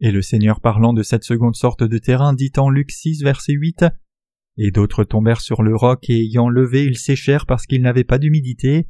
Et 0.00 0.12
le 0.12 0.22
Seigneur 0.22 0.60
parlant 0.60 0.92
de 0.92 1.02
cette 1.02 1.24
seconde 1.24 1.56
sorte 1.56 1.82
de 1.82 1.98
terrain 1.98 2.32
dit 2.32 2.52
en 2.56 2.70
Luc 2.70 2.92
6 2.92 3.22
verset 3.22 3.52
8 3.52 3.86
Et 4.56 4.70
d'autres 4.70 5.02
tombèrent 5.02 5.40
sur 5.40 5.62
le 5.62 5.74
roc 5.74 6.08
et 6.08 6.20
ayant 6.20 6.48
levé 6.48 6.84
ils 6.84 6.98
séchèrent 6.98 7.46
parce 7.46 7.66
qu'ils 7.66 7.82
n'avaient 7.82 8.04
pas 8.04 8.18
d'humidité. 8.18 8.86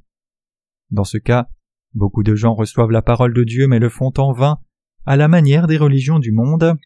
Dans 0.90 1.04
ce 1.04 1.18
cas, 1.18 1.48
beaucoup 1.94 2.22
de 2.22 2.34
gens 2.34 2.54
reçoivent 2.54 2.90
la 2.90 3.02
parole 3.02 3.34
de 3.34 3.44
Dieu 3.44 3.66
mais 3.66 3.78
le 3.78 3.88
font 3.88 4.12
en 4.18 4.32
vain, 4.32 4.58
à 5.06 5.16
la 5.16 5.28
manière 5.28 5.66
des 5.66 5.78
religions 5.78 6.18
du 6.18 6.32
monde 6.32 6.78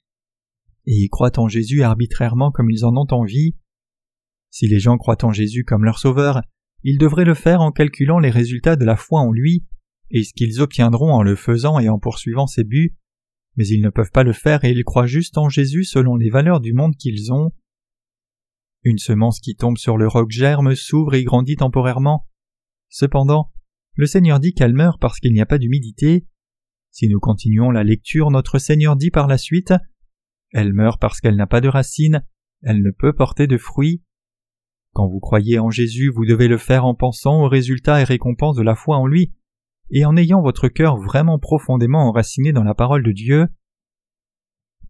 et 0.86 0.94
ils 0.94 1.08
croient 1.08 1.38
en 1.38 1.48
Jésus 1.48 1.82
arbitrairement 1.82 2.50
comme 2.50 2.70
ils 2.70 2.84
en 2.84 2.96
ont 2.96 3.06
envie. 3.10 3.56
Si 4.50 4.66
les 4.66 4.80
gens 4.80 4.98
croient 4.98 5.24
en 5.24 5.32
Jésus 5.32 5.64
comme 5.64 5.84
leur 5.84 5.98
sauveur, 5.98 6.42
ils 6.82 6.98
devraient 6.98 7.24
le 7.24 7.34
faire 7.34 7.60
en 7.60 7.70
calculant 7.70 8.18
les 8.18 8.30
résultats 8.30 8.76
de 8.76 8.84
la 8.84 8.96
foi 8.96 9.20
en 9.20 9.30
lui, 9.30 9.64
et 10.10 10.24
ce 10.24 10.34
qu'ils 10.34 10.60
obtiendront 10.60 11.12
en 11.12 11.22
le 11.22 11.36
faisant 11.36 11.78
et 11.78 11.88
en 11.88 11.98
poursuivant 11.98 12.46
ses 12.46 12.64
buts, 12.64 12.96
mais 13.56 13.66
ils 13.66 13.80
ne 13.80 13.90
peuvent 13.90 14.10
pas 14.10 14.24
le 14.24 14.32
faire 14.32 14.64
et 14.64 14.72
ils 14.72 14.84
croient 14.84 15.06
juste 15.06 15.38
en 15.38 15.48
Jésus 15.48 15.84
selon 15.84 16.16
les 16.16 16.30
valeurs 16.30 16.60
du 16.60 16.72
monde 16.72 16.96
qu'ils 16.96 17.32
ont. 17.32 17.52
Une 18.82 18.98
semence 18.98 19.40
qui 19.40 19.54
tombe 19.54 19.78
sur 19.78 19.96
le 19.96 20.08
roc 20.08 20.30
germe, 20.30 20.74
s'ouvre 20.74 21.14
et 21.14 21.22
grandit 21.22 21.56
temporairement. 21.56 22.28
Cependant, 22.88 23.52
le 23.94 24.06
Seigneur 24.06 24.40
dit 24.40 24.54
qu'elle 24.54 24.74
meurt 24.74 25.00
parce 25.00 25.18
qu'il 25.20 25.32
n'y 25.32 25.40
a 25.40 25.46
pas 25.46 25.58
d'humidité. 25.58 26.26
Si 26.90 27.08
nous 27.08 27.20
continuons 27.20 27.70
la 27.70 27.84
lecture, 27.84 28.30
notre 28.30 28.58
Seigneur 28.58 28.96
dit 28.96 29.10
par 29.10 29.26
la 29.26 29.38
suite 29.38 29.72
elle 30.52 30.74
meurt 30.74 31.00
parce 31.00 31.20
qu'elle 31.20 31.36
n'a 31.36 31.46
pas 31.46 31.60
de 31.60 31.68
racines, 31.68 32.24
elle 32.62 32.82
ne 32.82 32.90
peut 32.90 33.14
porter 33.14 33.46
de 33.46 33.56
fruits. 33.56 34.02
Quand 34.92 35.08
vous 35.08 35.20
croyez 35.20 35.58
en 35.58 35.70
Jésus, 35.70 36.10
vous 36.10 36.26
devez 36.26 36.48
le 36.48 36.58
faire 36.58 36.84
en 36.84 36.94
pensant 36.94 37.42
aux 37.42 37.48
résultats 37.48 38.00
et 38.00 38.04
récompenses 38.04 38.56
de 38.56 38.62
la 38.62 38.74
foi 38.74 38.98
en 38.98 39.06
lui, 39.06 39.32
et 39.90 40.04
en 40.04 40.16
ayant 40.16 40.42
votre 40.42 40.68
cœur 40.68 40.98
vraiment 40.98 41.38
profondément 41.38 42.06
enraciné 42.06 42.52
dans 42.52 42.62
la 42.62 42.74
parole 42.74 43.02
de 43.02 43.12
Dieu. 43.12 43.46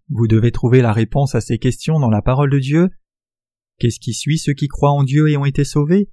Vous 0.09 0.27
devez 0.27 0.51
trouver 0.51 0.83
la 0.83 0.93
réponse 0.93 1.35
à 1.37 1.41
ces 1.41 1.59
questions 1.59 2.01
dans 2.01 2.11
la 2.11 2.23
parole 2.23 2.51
de 2.51 2.59
Dieu. 2.59 2.91
Qu'est-ce 3.79 4.01
qui 4.01 4.13
suit 4.13 4.39
ceux 4.39 4.53
qui 4.53 4.67
croient 4.67 4.91
en 4.91 5.05
Dieu 5.05 5.29
et 5.29 5.37
ont 5.37 5.45
été 5.45 5.65
sauvés? 5.65 6.11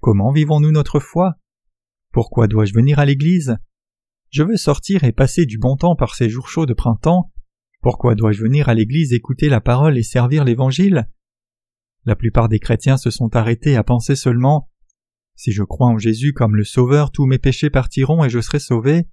Comment 0.00 0.30
vivons-nous 0.30 0.70
notre 0.70 1.00
foi? 1.00 1.34
Pourquoi 2.16 2.46
dois-je 2.46 2.72
venir 2.72 2.98
à 2.98 3.04
l'Église? 3.04 3.58
Je 4.30 4.42
veux 4.42 4.56
sortir 4.56 5.04
et 5.04 5.12
passer 5.12 5.44
du 5.44 5.58
bon 5.58 5.76
temps 5.76 5.96
par 5.96 6.14
ces 6.14 6.30
jours 6.30 6.48
chauds 6.48 6.64
de 6.64 6.72
printemps, 6.72 7.30
pourquoi 7.82 8.14
dois-je 8.14 8.40
venir 8.40 8.70
à 8.70 8.74
l'Église 8.74 9.12
écouter 9.12 9.50
la 9.50 9.60
parole 9.60 9.98
et 9.98 10.02
servir 10.02 10.42
l'Évangile? 10.42 11.10
La 12.06 12.16
plupart 12.16 12.48
des 12.48 12.58
chrétiens 12.58 12.96
se 12.96 13.10
sont 13.10 13.36
arrêtés 13.36 13.76
à 13.76 13.84
penser 13.84 14.16
seulement 14.16 14.70
Si 15.34 15.52
je 15.52 15.62
crois 15.62 15.88
en 15.88 15.98
Jésus 15.98 16.32
comme 16.32 16.56
le 16.56 16.64
Sauveur, 16.64 17.12
tous 17.12 17.26
mes 17.26 17.36
péchés 17.36 17.68
partiront 17.68 18.24
et 18.24 18.30
je 18.30 18.40
serai 18.40 18.60
sauvé. 18.60 19.06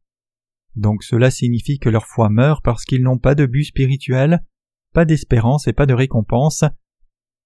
Donc 0.77 1.03
cela 1.03 1.29
signifie 1.29 1.79
que 1.79 1.89
leur 1.89 2.05
foi 2.05 2.29
meurt 2.29 2.63
parce 2.63 2.85
qu'ils 2.85 3.03
n'ont 3.03 3.19
pas 3.19 3.35
de 3.35 3.45
but 3.45 3.65
spirituel, 3.65 4.45
pas 4.93 5.03
d'espérance 5.03 5.67
et 5.67 5.73
pas 5.73 5.87
de 5.87 5.93
récompense. 5.93 6.63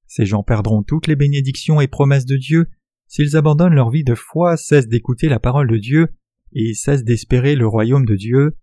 Ces 0.06 0.28
gens 0.28 0.44
perdront 0.44 0.84
toutes 0.84 1.08
les 1.08 1.16
bénédictions 1.16 1.82
et 1.82 1.88
promesses 1.88 2.28
de 2.28 2.38
Dieu 2.38 2.70
s'ils 3.08 3.36
abandonnent 3.36 3.76
leur 3.76 3.90
vie 3.90 4.04
de 4.04 4.16
foi, 4.16 4.58
cessent 4.58 4.88
d'écouter 4.88 5.30
la 5.30 5.40
parole 5.40 5.70
de 5.70 5.78
Dieu 5.78 6.08
et 6.54 6.74
cessent 6.74 7.04
d'espérer 7.04 7.56
le 7.56 7.68
royaume 7.68 8.06
de 8.06 8.16
Dieu. 8.16 8.58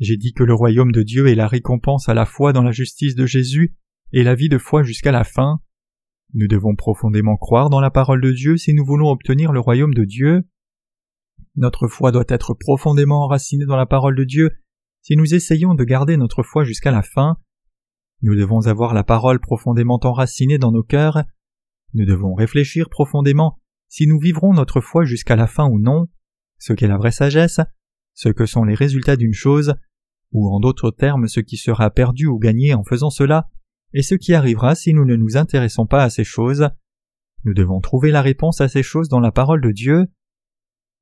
J'ai 0.00 0.16
dit 0.16 0.32
que 0.32 0.42
le 0.42 0.54
royaume 0.54 0.92
de 0.92 1.02
Dieu 1.02 1.28
est 1.28 1.34
la 1.34 1.46
récompense 1.46 2.08
à 2.08 2.14
la 2.14 2.26
foi 2.26 2.52
dans 2.52 2.62
la 2.62 2.72
justice 2.72 3.14
de 3.14 3.26
Jésus 3.26 3.76
et 4.12 4.22
la 4.22 4.34
vie 4.34 4.48
de 4.48 4.58
foi 4.58 4.82
jusqu'à 4.82 5.12
la 5.12 5.24
fin. 5.24 5.60
Nous 6.34 6.48
devons 6.48 6.74
profondément 6.74 7.36
croire 7.36 7.70
dans 7.70 7.80
la 7.80 7.90
parole 7.90 8.20
de 8.20 8.32
Dieu 8.32 8.56
si 8.56 8.74
nous 8.74 8.84
voulons 8.84 9.08
obtenir 9.08 9.52
le 9.52 9.60
royaume 9.60 9.94
de 9.94 10.04
Dieu. 10.04 10.42
Notre 11.56 11.86
foi 11.86 12.10
doit 12.10 12.24
être 12.28 12.54
profondément 12.54 13.22
enracinée 13.24 13.66
dans 13.66 13.76
la 13.76 13.86
parole 13.86 14.16
de 14.16 14.24
Dieu 14.24 14.50
si 15.02 15.16
nous 15.16 15.34
essayons 15.34 15.74
de 15.74 15.84
garder 15.84 16.16
notre 16.16 16.42
foi 16.42 16.64
jusqu'à 16.64 16.90
la 16.90 17.02
fin. 17.02 17.36
Nous 18.22 18.34
devons 18.34 18.66
avoir 18.66 18.94
la 18.94 19.04
parole 19.04 19.38
profondément 19.38 20.00
enracinée 20.02 20.58
dans 20.58 20.72
nos 20.72 20.82
cœurs. 20.82 21.22
Nous 21.94 22.04
devons 22.04 22.34
réfléchir 22.34 22.88
profondément 22.90 23.58
si 23.88 24.06
nous 24.06 24.18
vivrons 24.18 24.52
notre 24.52 24.80
foi 24.80 25.04
jusqu'à 25.04 25.36
la 25.36 25.46
fin 25.46 25.68
ou 25.68 25.78
non, 25.78 26.08
ce 26.58 26.72
qu'est 26.72 26.88
la 26.88 26.96
vraie 26.96 27.12
sagesse, 27.12 27.60
ce 28.14 28.28
que 28.28 28.46
sont 28.46 28.64
les 28.64 28.74
résultats 28.74 29.16
d'une 29.16 29.32
chose, 29.32 29.74
ou 30.32 30.48
en 30.52 30.58
d'autres 30.58 30.90
termes 30.90 31.28
ce 31.28 31.40
qui 31.40 31.56
sera 31.56 31.90
perdu 31.90 32.26
ou 32.26 32.38
gagné 32.38 32.74
en 32.74 32.82
faisant 32.82 33.10
cela, 33.10 33.48
et 33.92 34.02
ce 34.02 34.16
qui 34.16 34.34
arrivera 34.34 34.74
si 34.74 34.92
nous 34.92 35.04
ne 35.04 35.14
nous 35.14 35.36
intéressons 35.36 35.86
pas 35.86 36.02
à 36.02 36.10
ces 36.10 36.24
choses. 36.24 36.68
Nous 37.44 37.54
devons 37.54 37.80
trouver 37.80 38.10
la 38.10 38.22
réponse 38.22 38.60
à 38.60 38.68
ces 38.68 38.82
choses 38.82 39.08
dans 39.08 39.20
la 39.20 39.30
parole 39.30 39.60
de 39.60 39.70
Dieu. 39.70 40.06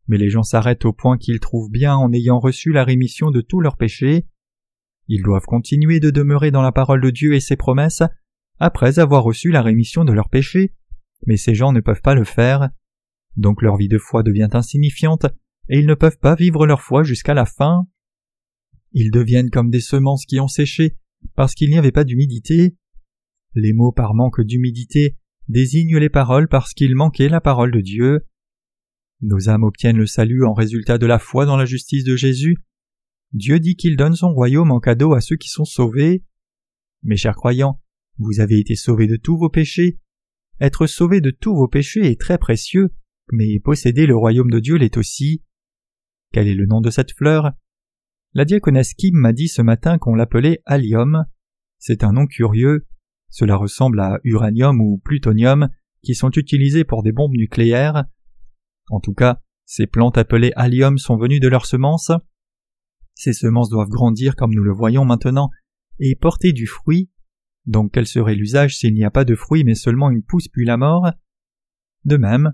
Mais 0.09 0.19
les 0.19 0.29
gens 0.29 0.43
s'arrêtent 0.43 0.85
au 0.85 0.93
point 0.93 1.17
qu'ils 1.17 1.41
trouvent 1.41 1.71
bien 1.71 1.95
en 1.95 2.13
ayant 2.13 2.39
reçu 2.39 2.73
la 2.73 2.85
rémission 2.85 3.31
de 3.31 3.41
tous 3.41 3.61
leurs 3.61 3.79
péchés. 3.79 4.27
Ils 5.09 5.23
doivent 5.23 5.47
continuer 5.47 6.01
de 6.01 6.11
demeurer 6.11 6.51
dans 6.51 6.61
la 6.61 6.73
parole 6.73 7.01
de 7.01 7.11
Dieu 7.11 7.35
et 7.35 7.41
ses 7.41 7.57
promesses 7.57 8.03
après 8.59 8.99
avoir 8.99 9.25
reçu 9.25 9.51
la 9.51 9.63
rémission 9.63 10.05
de 10.05 10.13
leurs 10.13 10.29
péchés, 10.29 10.73
mais 11.27 11.37
ces 11.37 11.55
gens 11.55 11.73
ne 11.73 11.81
peuvent 11.81 12.03
pas 12.03 12.15
le 12.15 12.25
faire. 12.25 12.71
Donc 13.37 13.63
leur 13.63 13.77
vie 13.77 13.89
de 13.89 13.99
foi 13.99 14.23
devient 14.23 14.49
insignifiante 14.53 15.27
et 15.69 15.79
ils 15.79 15.87
ne 15.87 15.95
peuvent 15.95 16.19
pas 16.19 16.35
vivre 16.35 16.67
leur 16.67 16.83
foi 16.83 17.03
jusqu'à 17.03 17.35
la 17.35 17.47
fin. 17.47 17.87
Ils 18.93 19.11
deviennent 19.11 19.51
comme 19.51 19.71
des 19.71 19.81
semences 19.81 20.27
qui 20.27 20.41
ont 20.41 20.49
séché 20.49 20.97
parce 21.35 21.55
qu'il 21.55 21.71
n'y 21.71 21.79
avait 21.79 21.93
pas 21.93 22.05
d'humidité. 22.05 22.77
Les 23.55 23.73
mots 23.73 23.93
par 23.93 24.15
manque 24.15 24.41
d'humidité 24.41 25.17
désignent 25.49 25.99
les 25.99 26.11
paroles 26.11 26.49
parce 26.49 26.75
qu'il 26.75 26.95
manquait 26.95 27.29
la 27.29 27.41
parole 27.41 27.71
de 27.71 27.81
Dieu. 27.81 28.27
Nos 29.21 29.49
âmes 29.49 29.63
obtiennent 29.63 29.99
le 29.99 30.07
salut 30.07 30.45
en 30.45 30.53
résultat 30.53 30.99
de 30.99 31.07
la 31.07 31.19
foi 31.19 31.47
dans 31.47 31.57
la 31.57 31.65
justice 31.65 32.05
de 32.05 32.17
Jésus. 32.17 32.57
Dieu 33.33 33.61
dit 33.61 33.77
qu'il 33.77 33.97
donne 33.97 34.15
son 34.15 34.33
royaume 34.33 34.73
en 34.73 34.81
cadeau 34.81 35.15
à 35.15 35.21
ceux 35.21 35.37
qui 35.37 35.49
sont 35.49 35.65
sauvés. 35.65 36.25
Mes 37.03 37.17
chers 37.17 37.37
croyants, 37.37 37.81
vous 38.19 38.41
avez 38.41 38.59
été 38.59 38.75
sauvés 38.75 39.07
de 39.07 39.17
tous 39.17 39.39
vos 39.39 39.49
péchés. 39.49 39.99
Être 40.63 40.87
sauvé 40.87 41.21
de 41.21 41.33
tous 41.33 41.57
vos 41.57 41.67
péchés 41.67 42.07
est 42.09 42.21
très 42.21 42.39
précieux, 42.39 42.91
mais 43.33 43.59
posséder 43.59 44.07
le 44.07 44.15
royaume 44.15 44.49
de 44.49 44.61
Dieu 44.61 44.77
l'est 44.77 44.97
aussi. 44.97 45.43
Quel 46.33 46.47
est 46.47 46.55
le 46.55 46.67
nom 46.67 46.81
de 46.81 46.89
cette 46.89 47.11
fleur? 47.11 47.51
La 48.33 48.45
diaconesse 48.45 48.95
m'a 49.13 49.33
dit 49.33 49.49
ce 49.49 49.61
matin 49.61 49.99
qu'on 49.99 50.15
l'appelait 50.15 50.63
allium. 50.65 51.25
C'est 51.79 52.05
un 52.05 52.13
nom 52.13 52.29
curieux. 52.29 52.87
Cela 53.29 53.57
ressemble 53.57 53.99
à 53.99 54.21
uranium 54.23 54.81
ou 54.81 55.03
plutonium 55.05 55.69
qui 56.01 56.15
sont 56.15 56.31
utilisés 56.31 56.85
pour 56.85 57.03
des 57.03 57.11
bombes 57.11 57.35
nucléaires. 57.35 58.05
En 58.89 59.01
tout 59.01 59.15
cas, 59.15 59.41
ces 59.65 59.89
plantes 59.89 60.17
appelées 60.17 60.53
allium 60.55 60.97
sont 60.97 61.17
venues 61.17 61.41
de 61.41 61.49
leurs 61.49 61.67
semences. 61.67 62.13
Ces 63.15 63.33
semences 63.33 63.69
doivent 63.69 63.89
grandir 63.89 64.37
comme 64.37 64.55
nous 64.55 64.63
le 64.63 64.73
voyons 64.73 65.05
maintenant 65.05 65.51
et 65.99 66.15
porter 66.15 66.53
du 66.53 66.69
fruit. 66.69 67.11
Donc 67.67 67.93
quel 67.93 68.07
serait 68.07 68.35
l'usage 68.35 68.77
s'il 68.77 68.95
n'y 68.95 69.05
a 69.05 69.11
pas 69.11 69.25
de 69.25 69.35
fruit 69.35 69.65
mais 69.65 69.75
seulement 69.75 70.11
une 70.11 70.23
pousse 70.23 70.49
puis 70.49 70.65
la 70.65 70.77
mort? 70.77 71.11
De 72.05 72.17
même, 72.17 72.53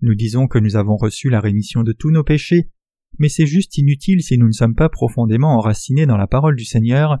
nous 0.00 0.14
disons 0.14 0.48
que 0.48 0.58
nous 0.58 0.76
avons 0.76 0.96
reçu 0.96 1.30
la 1.30 1.40
rémission 1.40 1.82
de 1.82 1.92
tous 1.92 2.10
nos 2.10 2.24
péchés, 2.24 2.70
mais 3.18 3.28
c'est 3.28 3.46
juste 3.46 3.76
inutile 3.78 4.22
si 4.22 4.38
nous 4.38 4.46
ne 4.46 4.52
sommes 4.52 4.74
pas 4.74 4.88
profondément 4.88 5.56
enracinés 5.56 6.06
dans 6.06 6.16
la 6.16 6.26
parole 6.26 6.56
du 6.56 6.64
Seigneur 6.64 7.18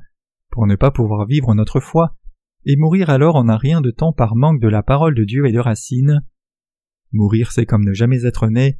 pour 0.50 0.66
ne 0.66 0.76
pas 0.76 0.90
pouvoir 0.90 1.26
vivre 1.26 1.54
notre 1.54 1.80
foi, 1.80 2.16
et 2.64 2.76
mourir 2.76 3.10
alors 3.10 3.36
en 3.36 3.48
un 3.48 3.56
rien 3.56 3.80
de 3.80 3.90
temps 3.90 4.12
par 4.12 4.34
manque 4.34 4.60
de 4.60 4.68
la 4.68 4.82
parole 4.82 5.14
de 5.14 5.24
Dieu 5.24 5.46
et 5.46 5.52
de 5.52 5.58
racines. 5.58 6.24
Mourir 7.12 7.52
c'est 7.52 7.66
comme 7.66 7.84
ne 7.84 7.92
jamais 7.92 8.24
être 8.24 8.48
né. 8.48 8.78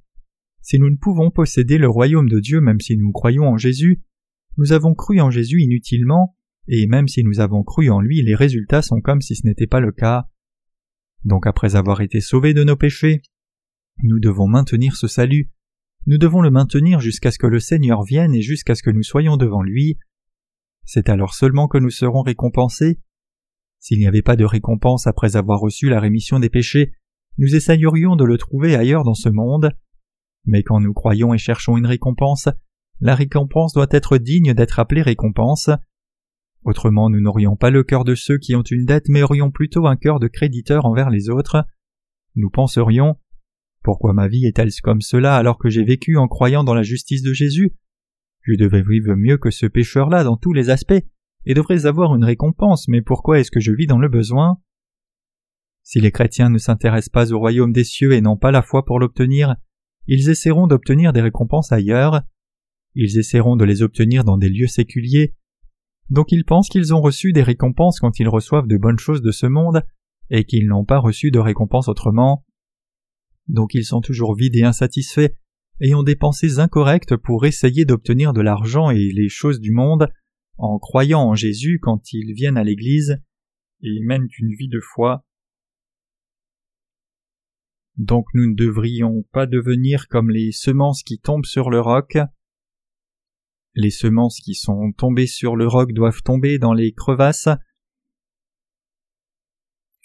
Si 0.61 0.79
nous 0.79 0.91
ne 0.91 0.97
pouvons 0.97 1.31
posséder 1.31 1.79
le 1.79 1.89
royaume 1.89 2.29
de 2.29 2.41
Dieu 2.41 2.61
même 2.61 2.81
si 2.81 2.97
nous 2.97 3.13
croyons 3.13 3.49
en 3.49 3.57
Jésus, 3.57 4.03
nous 4.57 4.73
avons 4.73 4.95
cru 4.95 5.21
en 5.21 5.31
Jésus 5.31 5.63
inutilement, 5.63 6.37
et 6.69 6.87
même 6.87 7.09
si 7.09 7.25
nous 7.25 7.41
avons 7.41 7.65
cru 7.65 7.91
en 7.91 8.01
lui, 8.01 8.23
les 8.23 8.35
résultats 8.35 8.83
sont 8.83 9.01
comme 9.01 9.21
si 9.21 9.35
ce 9.35 9.47
n'était 9.47 9.67
pas 9.67 9.81
le 9.81 9.91
cas. 9.91 10.29
Donc 11.25 11.47
après 11.47 11.77
avoir 11.77 12.03
été 12.03 12.21
sauvés 12.21 12.55
de 12.55 12.63
nos 12.63 12.77
péchés, 12.77 13.23
nous 14.03 14.21
devons 14.21 14.47
maintenir 14.47 14.95
ce 14.95 15.09
salut, 15.09 15.51
nous 16.07 16.19
devons 16.19 16.41
le 16.41 16.51
maintenir 16.51 17.01
jusqu'à 17.01 17.31
ce 17.31 17.39
que 17.39 17.47
le 17.47 17.59
Seigneur 17.59 18.03
vienne 18.05 18.35
et 18.35 18.43
jusqu'à 18.43 18.75
ce 18.75 18.83
que 18.83 18.91
nous 18.91 19.03
soyons 19.03 19.37
devant 19.37 19.63
lui. 19.63 19.99
C'est 20.85 21.09
alors 21.09 21.35
seulement 21.35 21.69
que 21.69 21.79
nous 21.79 21.91
serons 21.91 22.23
récompensés. 22.23 23.01
S'il 23.81 23.99
n'y 23.99 24.07
avait 24.07 24.23
pas 24.23 24.37
de 24.37 24.45
récompense 24.45 25.07
après 25.07 25.37
avoir 25.37 25.61
reçu 25.61 25.89
la 25.89 26.01
rémission 26.01 26.39
des 26.39 26.51
péchés, 26.51 26.93
nous 27.39 27.55
essayerions 27.55 28.17
de 28.17 28.25
le 28.25 28.39
trouver 28.39 28.75
ailleurs 28.75 29.05
dans 29.05 29.15
ce 29.15 29.29
monde. 29.29 29.71
Mais 30.45 30.63
quand 30.63 30.81
nous 30.81 30.95
croyons 30.95 31.35
et 31.35 31.39
cherchons 31.39 31.77
une 31.77 31.87
récompense, 31.87 32.49
la 33.01 33.15
récompense 33.15 33.75
doit 33.75 33.87
être 33.91 34.19
digne 34.19 34.55
d'être 34.55 34.79
appelée 34.79 35.03
récompense. 35.03 35.71
Autrement 36.65 37.11
nous 37.11 37.21
n'aurions 37.21 37.57
pas 37.57 37.71
le 37.71 37.83
cœur 37.83 38.05
de 38.05 38.15
ceux 38.15 38.39
qui 38.39 38.55
ont 38.55 38.63
une 38.63 38.85
dette 38.85 39.09
mais 39.09 39.23
aurions 39.23 39.51
plutôt 39.51 39.87
un 39.87 39.97
cœur 39.97 40.21
de 40.21 40.29
créditeur 40.29 40.87
envers 40.87 41.11
les 41.11 41.31
autres. 41.31 41.65
Nous 42.35 42.51
penserions 42.51 43.17
Pourquoi 43.83 44.13
ma 44.13 44.29
vie 44.29 44.47
est-elle 44.47 44.71
comme 44.83 45.01
cela 45.01 45.37
alors 45.37 45.59
que 45.59 45.71
j'ai 45.71 45.85
vécu 45.85 46.17
en 46.17 46.29
croyant 46.29 46.65
dans 46.65 46.75
la 46.75 46.83
justice 46.83 47.23
de 47.23 47.33
Jésus? 47.33 47.73
Je 48.43 48.55
devais 48.55 48.83
vivre 48.83 49.15
mieux 49.15 49.39
que 49.39 49.51
ce 49.51 49.67
pécheur-là 49.67 50.25
dans 50.25 50.37
tous 50.37 50.53
les 50.53 50.71
aspects 50.71 51.05
et 51.47 51.55
devrais 51.55 51.87
avoir 51.87 52.15
une 52.15 52.25
récompense, 52.25 52.89
mais 52.89 53.03
pourquoi 53.03 53.39
est-ce 53.39 53.51
que 53.51 53.61
je 53.61 53.73
vis 53.73 53.87
dans 53.87 53.99
le 53.99 54.09
besoin? 54.09 54.61
Si 55.83 56.01
les 56.01 56.13
chrétiens 56.13 56.51
ne 56.51 56.59
s'intéressent 56.59 57.09
pas 57.11 57.33
au 57.33 57.39
royaume 57.39 57.73
des 57.73 57.85
cieux 57.85 58.13
et 58.13 58.21
n'ont 58.21 58.37
pas 58.37 58.51
la 58.51 58.63
foi 58.63 58.85
pour 58.85 58.99
l'obtenir, 58.99 59.57
ils 60.07 60.29
essaieront 60.29 60.67
d'obtenir 60.67 61.13
des 61.13 61.23
récompenses 61.23 61.73
ailleurs, 61.73 62.23
ils 62.95 63.19
essaieront 63.19 63.57
de 63.57 63.65
les 63.65 63.83
obtenir 63.83 64.25
dans 64.25 64.37
des 64.37 64.49
lieux 64.49 64.67
séculiers, 64.67 65.35
donc 66.11 66.33
ils 66.33 66.45
pensent 66.45 66.69
qu'ils 66.69 66.95
ont 66.95 67.01
reçu 67.01 67.33
des 67.33 67.43
récompenses 67.43 68.01
quand 68.01 68.19
ils 68.19 68.29
reçoivent 68.29 68.67
de 68.67 68.77
bonnes 68.77 68.99
choses 68.99 69.23
de 69.23 69.31
ce 69.31 69.47
monde, 69.47 69.83
et 70.31 70.45
qu'ils 70.45 70.67
n'ont 70.67 70.85
pas 70.85 70.99
reçu 70.99 71.31
de 71.31 71.39
récompense 71.39 71.89
autrement. 71.89 72.45
Donc 73.47 73.75
ils 73.75 73.85
sont 73.85 74.01
toujours 74.01 74.35
vides 74.35 74.57
et 74.57 74.63
insatisfaits, 74.63 75.35
et 75.81 75.95
ont 75.95 76.03
des 76.03 76.17
pensées 76.17 76.59
incorrectes 76.59 77.17
pour 77.17 77.47
essayer 77.47 77.85
d'obtenir 77.85 78.33
de 78.33 78.41
l'argent 78.41 78.91
et 78.91 79.11
les 79.13 79.29
choses 79.29 79.61
du 79.61 79.73
monde, 79.73 80.09
en 80.57 80.79
croyant 80.79 81.23
en 81.23 81.35
Jésus 81.35 81.79
quand 81.81 82.13
ils 82.13 82.35
viennent 82.35 82.57
à 82.57 82.65
l'Église, 82.65 83.23
et 83.83 84.01
mènent 84.01 84.29
une 84.39 84.55
vie 84.55 84.69
de 84.69 84.81
foi. 84.81 85.25
Donc 87.97 88.27
nous 88.35 88.49
ne 88.51 88.55
devrions 88.55 89.25
pas 89.33 89.47
devenir 89.47 90.09
comme 90.09 90.31
les 90.31 90.53
semences 90.53 91.03
qui 91.03 91.19
tombent 91.19 91.47
sur 91.47 91.71
le 91.71 91.81
roc. 91.81 92.19
Les 93.81 93.91
semences 93.91 94.41
qui 94.41 94.57
sont 94.57 94.91
tombées 94.91 95.29
sur 95.29 95.55
le 95.55 95.69
roc 95.69 95.93
doivent 95.93 96.23
tomber 96.25 96.59
dans 96.59 96.73
les 96.73 96.93
crevasses. 96.93 97.49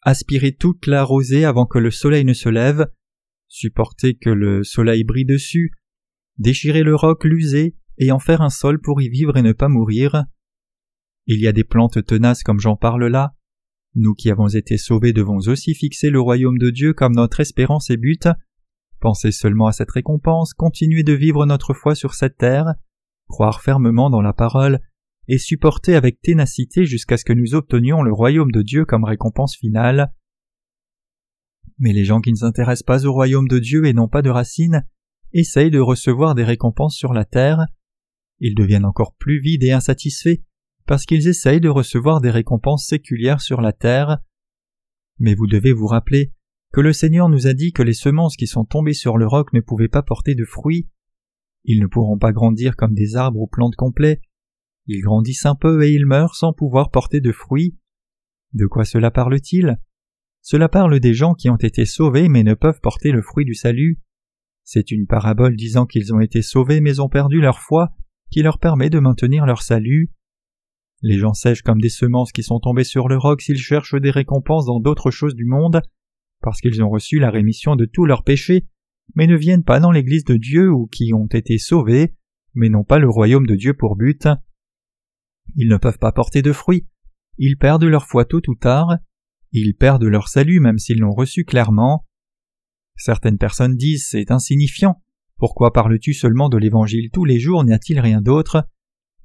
Aspirer 0.03 0.51
toute 0.51 0.85
la 0.85 1.03
rosée 1.03 1.43
avant 1.43 1.65
que 1.65 1.79
le 1.79 1.89
soleil 1.89 2.23
ne 2.23 2.33
se 2.33 2.49
lève, 2.49 2.85
supporter 3.47 4.13
que 4.13 4.29
le 4.29 4.63
soleil 4.63 5.03
brille 5.03 5.25
dessus, 5.25 5.71
déchirer 6.37 6.83
le 6.83 6.93
roc, 6.93 7.23
l'user, 7.23 7.75
et 7.97 8.11
en 8.11 8.19
faire 8.19 8.41
un 8.41 8.51
sol 8.51 8.79
pour 8.79 9.01
y 9.01 9.09
vivre 9.09 9.37
et 9.37 9.41
ne 9.41 9.53
pas 9.53 9.69
mourir. 9.69 10.23
Il 11.25 11.41
y 11.41 11.47
a 11.47 11.51
des 11.51 11.63
plantes 11.63 12.05
tenaces 12.05 12.43
comme 12.43 12.59
j'en 12.59 12.75
parle 12.75 13.07
là. 13.07 13.33
Nous 13.95 14.13
qui 14.13 14.29
avons 14.29 14.49
été 14.49 14.77
sauvés 14.77 15.13
devons 15.13 15.39
aussi 15.47 15.73
fixer 15.73 16.11
le 16.11 16.21
royaume 16.21 16.59
de 16.59 16.69
Dieu 16.69 16.93
comme 16.93 17.15
notre 17.15 17.39
espérance 17.39 17.89
et 17.89 17.97
but. 17.97 18.27
Pensez 18.99 19.31
seulement 19.31 19.65
à 19.65 19.71
cette 19.71 19.89
récompense, 19.89 20.53
continuer 20.53 21.01
de 21.01 21.13
vivre 21.13 21.47
notre 21.47 21.73
foi 21.73 21.95
sur 21.95 22.13
cette 22.13 22.37
terre, 22.37 22.75
croire 23.33 23.61
fermement 23.61 24.11
dans 24.11 24.21
la 24.21 24.31
parole, 24.31 24.79
et 25.27 25.39
supporter 25.39 25.95
avec 25.95 26.21
ténacité 26.21 26.85
jusqu'à 26.85 27.17
ce 27.17 27.25
que 27.25 27.33
nous 27.33 27.55
obtenions 27.55 28.03
le 28.03 28.13
royaume 28.13 28.51
de 28.51 28.61
Dieu 28.61 28.85
comme 28.85 29.05
récompense 29.05 29.57
finale. 29.57 30.13
Mais 31.79 31.93
les 31.93 32.05
gens 32.05 32.21
qui 32.21 32.29
ne 32.31 32.37
s'intéressent 32.37 32.85
pas 32.85 33.07
au 33.07 33.11
royaume 33.11 33.47
de 33.47 33.57
Dieu 33.57 33.85
et 33.85 33.93
n'ont 33.93 34.07
pas 34.07 34.21
de 34.21 34.29
racines 34.29 34.85
essayent 35.31 35.71
de 35.71 35.79
recevoir 35.79 36.35
des 36.35 36.43
récompenses 36.43 36.95
sur 36.95 37.11
la 37.11 37.25
terre. 37.25 37.65
Ils 38.39 38.53
deviennent 38.53 38.85
encore 38.85 39.15
plus 39.15 39.39
vides 39.39 39.63
et 39.63 39.71
insatisfaits 39.71 40.43
parce 40.85 41.07
qu'ils 41.07 41.27
essayent 41.27 41.59
de 41.59 41.69
recevoir 41.69 42.21
des 42.21 42.29
récompenses 42.29 42.85
séculières 42.85 43.41
sur 43.41 43.61
la 43.61 43.73
terre. 43.73 44.19
Mais 45.17 45.33
vous 45.33 45.47
devez 45.47 45.73
vous 45.73 45.87
rappeler 45.87 46.33
que 46.71 46.81
le 46.81 46.93
Seigneur 46.93 47.29
nous 47.29 47.47
a 47.47 47.55
dit 47.55 47.73
que 47.73 47.81
les 47.81 47.95
semences 47.95 48.35
qui 48.35 48.45
sont 48.45 48.65
tombées 48.65 48.93
sur 48.93 49.17
le 49.17 49.25
roc 49.25 49.53
ne 49.53 49.59
pouvaient 49.59 49.87
pas 49.87 50.03
porter 50.03 50.35
de 50.35 50.45
fruits. 50.45 50.87
Ils 51.65 51.81
ne 51.81 51.87
pourront 51.87 52.17
pas 52.17 52.31
grandir 52.31 52.75
comme 52.75 52.93
des 52.93 53.15
arbres 53.15 53.39
ou 53.39 53.47
plantes 53.47 53.75
complets. 53.75 54.21
Ils 54.87 55.01
grandissent 55.01 55.45
un 55.45 55.55
peu 55.55 55.83
et 55.83 55.91
ils 55.91 56.05
meurent 56.05 56.35
sans 56.35 56.53
pouvoir 56.53 56.91
porter 56.91 57.21
de 57.21 57.31
fruits. 57.31 57.77
De 58.53 58.65
quoi 58.65 58.85
cela 58.85 59.11
parle-t-il? 59.11 59.79
Cela 60.41 60.67
parle 60.67 60.99
des 60.99 61.13
gens 61.13 61.33
qui 61.33 61.49
ont 61.49 61.55
été 61.55 61.85
sauvés 61.85 62.27
mais 62.27 62.43
ne 62.43 62.53
peuvent 62.53 62.81
porter 62.81 63.11
le 63.11 63.21
fruit 63.21 63.45
du 63.45 63.53
salut. 63.53 64.01
C'est 64.63 64.91
une 64.91 65.07
parabole 65.07 65.55
disant 65.55 65.85
qu'ils 65.85 66.13
ont 66.13 66.19
été 66.19 66.41
sauvés 66.41 66.81
mais 66.81 66.99
ont 66.99 67.09
perdu 67.09 67.39
leur 67.39 67.59
foi 67.59 67.93
qui 68.29 68.41
leur 68.41 68.59
permet 68.59 68.89
de 68.89 68.99
maintenir 68.99 69.45
leur 69.45 69.61
salut. 69.61 70.11
Les 71.01 71.17
gens 71.17 71.33
sèchent 71.33 71.61
comme 71.61 71.81
des 71.81 71.89
semences 71.89 72.31
qui 72.31 72.43
sont 72.43 72.59
tombées 72.59 72.83
sur 72.83 73.07
le 73.07 73.17
roc 73.17 73.41
s'ils 73.41 73.57
cherchent 73.57 73.95
des 73.95 74.09
récompenses 74.09 74.65
dans 74.65 74.79
d'autres 74.79 75.11
choses 75.11 75.35
du 75.35 75.45
monde, 75.45 75.81
parce 76.41 76.59
qu'ils 76.59 76.81
ont 76.81 76.89
reçu 76.89 77.19
la 77.19 77.29
rémission 77.29 77.75
de 77.75 77.85
tous 77.85 78.05
leurs 78.05 78.23
péchés, 78.23 78.65
mais 79.15 79.27
ne 79.27 79.35
viennent 79.35 79.63
pas 79.63 79.79
dans 79.79 79.91
l'Église 79.91 80.25
de 80.25 80.35
Dieu 80.35 80.71
ou 80.71 80.87
qui 80.87 81.13
ont 81.13 81.27
été 81.27 81.57
sauvés, 81.57 82.13
mais 82.53 82.69
n'ont 82.69 82.83
pas 82.83 82.99
le 82.99 83.09
royaume 83.09 83.45
de 83.45 83.55
Dieu 83.55 83.73
pour 83.73 83.95
but. 83.95 84.27
Ils 85.55 85.69
ne 85.69 85.77
peuvent 85.77 85.99
pas 85.99 86.11
porter 86.11 86.41
de 86.41 86.51
fruits, 86.51 86.87
ils 87.37 87.57
perdent 87.57 87.83
leur 87.83 88.05
foi 88.07 88.25
tôt 88.25 88.41
ou 88.47 88.55
tard, 88.55 88.97
ils 89.51 89.75
perdent 89.75 90.03
leur 90.03 90.27
salut 90.27 90.59
même 90.59 90.79
s'ils 90.79 90.99
l'ont 90.99 91.13
reçu 91.13 91.45
clairement. 91.45 92.05
Certaines 92.95 93.37
personnes 93.37 93.75
disent 93.75 94.07
c'est 94.09 94.31
insignifiant, 94.31 95.01
pourquoi 95.37 95.73
parles-tu 95.73 96.13
seulement 96.13 96.49
de 96.49 96.57
l'Évangile 96.57 97.09
tous 97.11 97.25
les 97.25 97.39
jours, 97.39 97.63
n'y 97.63 97.73
a-t-il 97.73 97.99
rien 97.99 98.21
d'autre? 98.21 98.67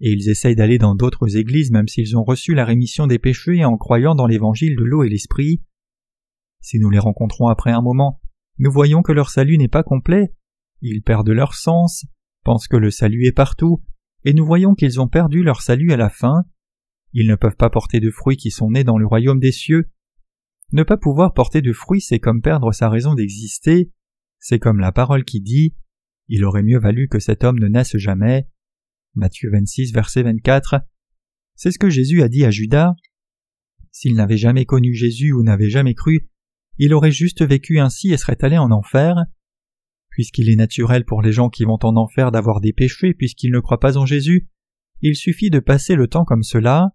Et 0.01 0.13
ils 0.13 0.29
essayent 0.29 0.57
d'aller 0.57 0.79
dans 0.79 0.95
d'autres 0.95 1.37
églises 1.37 1.71
même 1.71 1.89
s'ils 1.89 2.17
ont 2.17 2.25
reçu 2.25 2.55
la 2.55 2.65
rémission 2.65 3.07
des 3.07 3.19
péchés 3.19 3.65
en 3.65 3.77
croyant 3.77 4.15
dans 4.15 4.27
l'évangile 4.27 4.77
de 4.77 4.85
l'eau 4.85 5.03
et 5.03 5.09
l'esprit. 5.09 5.63
Si 6.61 6.79
nous 6.79 6.91
les 6.91 6.99
rencontrons 6.99 7.49
après 7.49 7.73
un 7.73 7.83
moment, 7.83 8.21
nous 8.59 8.73
voyons 8.73 9.03
que 9.03 9.13
leur 9.13 9.31
salut 9.31 9.59
n'est 9.59 9.69
pas 9.69 9.83
complet, 9.83 10.33
ils 10.81 11.03
perdent 11.03 11.31
leur 11.31 11.55
sens, 11.55 12.07
pensent 12.45 12.69
que 12.69 12.77
le 12.77 12.91
salut 12.91 13.27
est 13.27 13.33
partout, 13.33 13.83
et 14.25 14.33
nous 14.33 14.45
voyons 14.45 14.75
qu'ils 14.75 15.01
ont 15.01 15.09
perdu 15.09 15.43
leur 15.43 15.63
salut 15.63 15.93
à 15.93 15.97
la 15.97 16.11
fin. 16.11 16.45
Ils 17.13 17.29
ne 17.29 17.37
peuvent 17.37 17.57
pas 17.57 17.71
porter 17.71 18.01
de 18.01 18.11
fruits 18.11 18.37
qui 18.37 18.51
sont 18.51 18.71
nés 18.71 18.85
dans 18.85 18.99
le 18.99 19.07
royaume 19.07 19.41
des 19.41 19.53
cieux. 19.53 19.91
Ne 20.73 20.83
pas 20.83 20.97
pouvoir 20.97 21.35
porter 21.35 21.63
de 21.63 21.73
fruits, 21.73 22.01
c'est 22.01 22.19
comme 22.21 22.43
perdre 22.43 22.73
sa 22.73 22.89
raison 22.89 23.15
d'exister, 23.15 23.91
c'est 24.39 24.59
comme 24.59 24.81
la 24.81 24.93
parole 24.93 25.25
qui 25.25 25.41
dit 25.41 25.75
Il 26.29 26.45
aurait 26.45 26.63
mieux 26.63 26.79
valu 26.79 27.09
que 27.09 27.19
cet 27.19 27.45
homme 27.45 27.59
ne 27.59 27.69
naisse 27.69 27.97
jamais. 27.97 28.49
Matthieu 29.15 29.51
26, 29.51 29.93
verset 29.93 30.23
24. 30.23 30.81
C'est 31.55 31.73
ce 31.73 31.79
que 31.79 31.91
Jésus 31.91 32.23
a 32.23 32.29
dit 32.29 32.45
à 32.45 32.51
Judas. 32.51 32.95
S'il 33.91 34.15
n'avait 34.15 34.37
jamais 34.37 34.65
connu 34.65 34.95
Jésus 34.95 35.33
ou 35.33 35.43
n'avait 35.43 35.71
jamais 35.71 35.95
cru, 35.95 36.29
il 36.79 36.95
aurait 36.95 37.11
juste 37.11 37.45
vécu 37.45 37.81
ainsi 37.81 38.13
et 38.13 38.17
serait 38.17 38.43
allé 38.45 38.59
en 38.59 38.71
enfer. 38.71 39.17
Puisqu'il 40.11 40.51
est 40.51 40.57
naturel 40.57 41.05
pour 41.05 41.23
les 41.23 41.33
gens 41.33 41.49
qui 41.49 41.65
vont 41.65 41.79
en 41.83 41.97
enfer 41.97 42.31
d'avoir 42.31 42.61
des 42.61 42.73
péchés 42.73 43.15
puisqu'ils 43.15 43.53
ne 43.53 43.61
croient 43.61 43.81
pas 43.81 43.99
en 43.99 44.07
Jésus, 44.07 44.49
il 45.01 45.15
suffit 45.15 45.51
de 45.51 45.61
passer 45.61 45.95
le 45.95 46.09
temps 46.09 46.25
comme 46.25 46.43
cela. 46.43 46.91